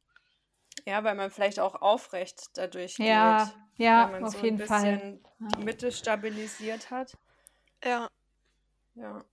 [0.86, 3.56] Ja, weil man vielleicht auch aufrecht dadurch Ja, geht.
[3.76, 5.02] ja, weil man auf so ein jeden Fall.
[5.02, 5.48] bisschen Ja.
[5.56, 7.18] die Mitte stabilisiert hat.
[7.84, 8.08] Ja,
[8.94, 9.24] Ja.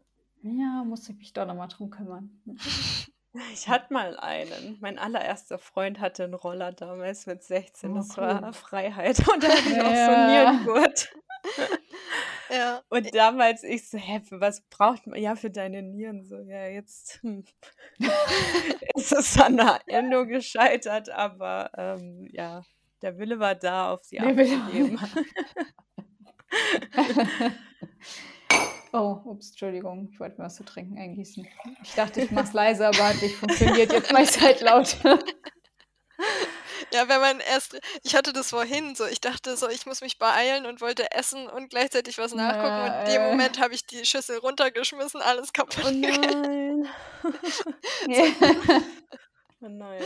[0.41, 2.41] Ja, muss ich mich doch nochmal drum kümmern.
[3.53, 4.79] Ich hatte mal einen.
[4.81, 7.91] Mein allererster Freund hatte einen Roller damals mit 16.
[7.91, 8.23] Oh, Das cool.
[8.23, 9.19] war Freiheit.
[9.31, 11.13] Und da hatte ich auch so einen Nierengurt.
[12.51, 12.81] Ja.
[12.89, 15.21] Und damals ich so, hä, was braucht man?
[15.21, 16.25] Ja, für deine Nieren.
[16.25, 17.45] So, ja, jetzt hm.
[18.95, 22.63] ist es an der Endo gescheitert, aber ähm, ja,
[23.03, 24.99] der Wille war da, auf sie abzugeben.
[28.91, 31.47] Oh, ups, Entschuldigung, ich wollte mir was zu trinken eingießen.
[31.83, 33.91] Ich dachte, ich mach's leise, aber hat nicht funktioniert.
[33.91, 34.97] Jetzt mach ich's halt laut.
[36.91, 40.17] Ja, wenn man erst ich hatte das vorhin so, ich dachte so, ich muss mich
[40.17, 43.29] beeilen und wollte essen und gleichzeitig was nachgucken und in dem Äh.
[43.31, 46.87] Moment habe ich die Schüssel runtergeschmissen, alles kaputt Oh nein.
[48.07, 48.23] ja.
[49.61, 50.01] Oh nein.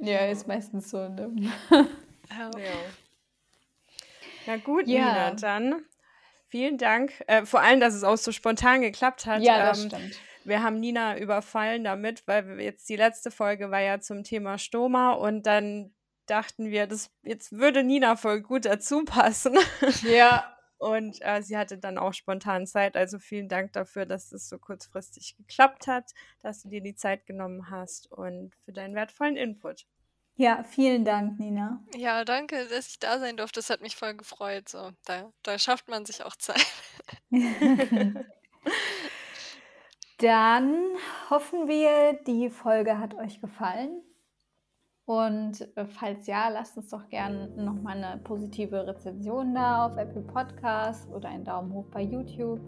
[0.00, 1.08] ja, ist meistens so.
[1.08, 1.30] Ne?
[1.70, 1.86] Ja.
[2.30, 2.50] Ja.
[4.46, 5.04] Na gut, Ja.
[5.04, 5.84] Nina, dann
[6.54, 7.12] vielen Dank.
[7.26, 9.42] Äh, vor allem, dass es auch so spontan geklappt hat.
[9.42, 10.20] Ja, das ähm, stimmt.
[10.44, 14.56] wir haben Nina überfallen damit, weil wir jetzt die letzte Folge war ja zum Thema
[14.56, 15.92] Stoma und dann
[16.26, 19.58] dachten wir, das jetzt würde Nina voll gut dazu passen.
[20.04, 22.96] Ja, Und äh, sie hatte dann auch spontan Zeit.
[22.96, 27.26] Also vielen Dank dafür, dass es so kurzfristig geklappt hat, dass du dir die Zeit
[27.26, 29.86] genommen hast und für deinen wertvollen Input.
[30.36, 31.82] Ja, vielen Dank, Nina.
[31.96, 33.60] ja, danke, dass ich da sein durfte.
[33.60, 34.68] Das hat mich voll gefreut.
[34.68, 36.66] So, da, da schafft man sich auch Zeit.
[40.18, 40.74] Dann
[41.30, 44.02] hoffen wir, die Folge hat euch gefallen.
[45.06, 50.22] Und äh, falls ja, lasst uns doch gerne nochmal eine positive Rezension da auf Apple
[50.22, 52.60] Podcasts oder einen Daumen hoch bei YouTube.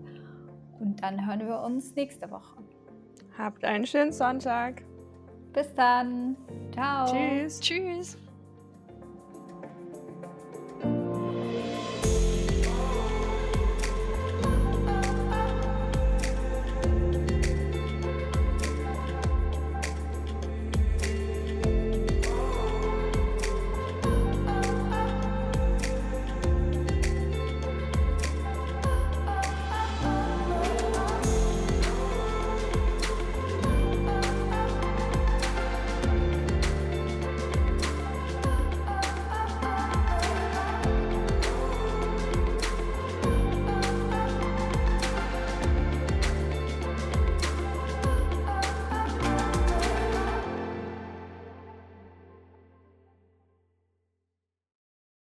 [0.79, 2.59] Und dann hören wir uns nächste Woche.
[3.39, 4.85] Habt einen schönen Sonntag.
[5.57, 6.37] Bis dann.
[6.75, 7.11] Ciao.
[7.11, 7.61] Tschüss.
[7.61, 8.19] Tschüss.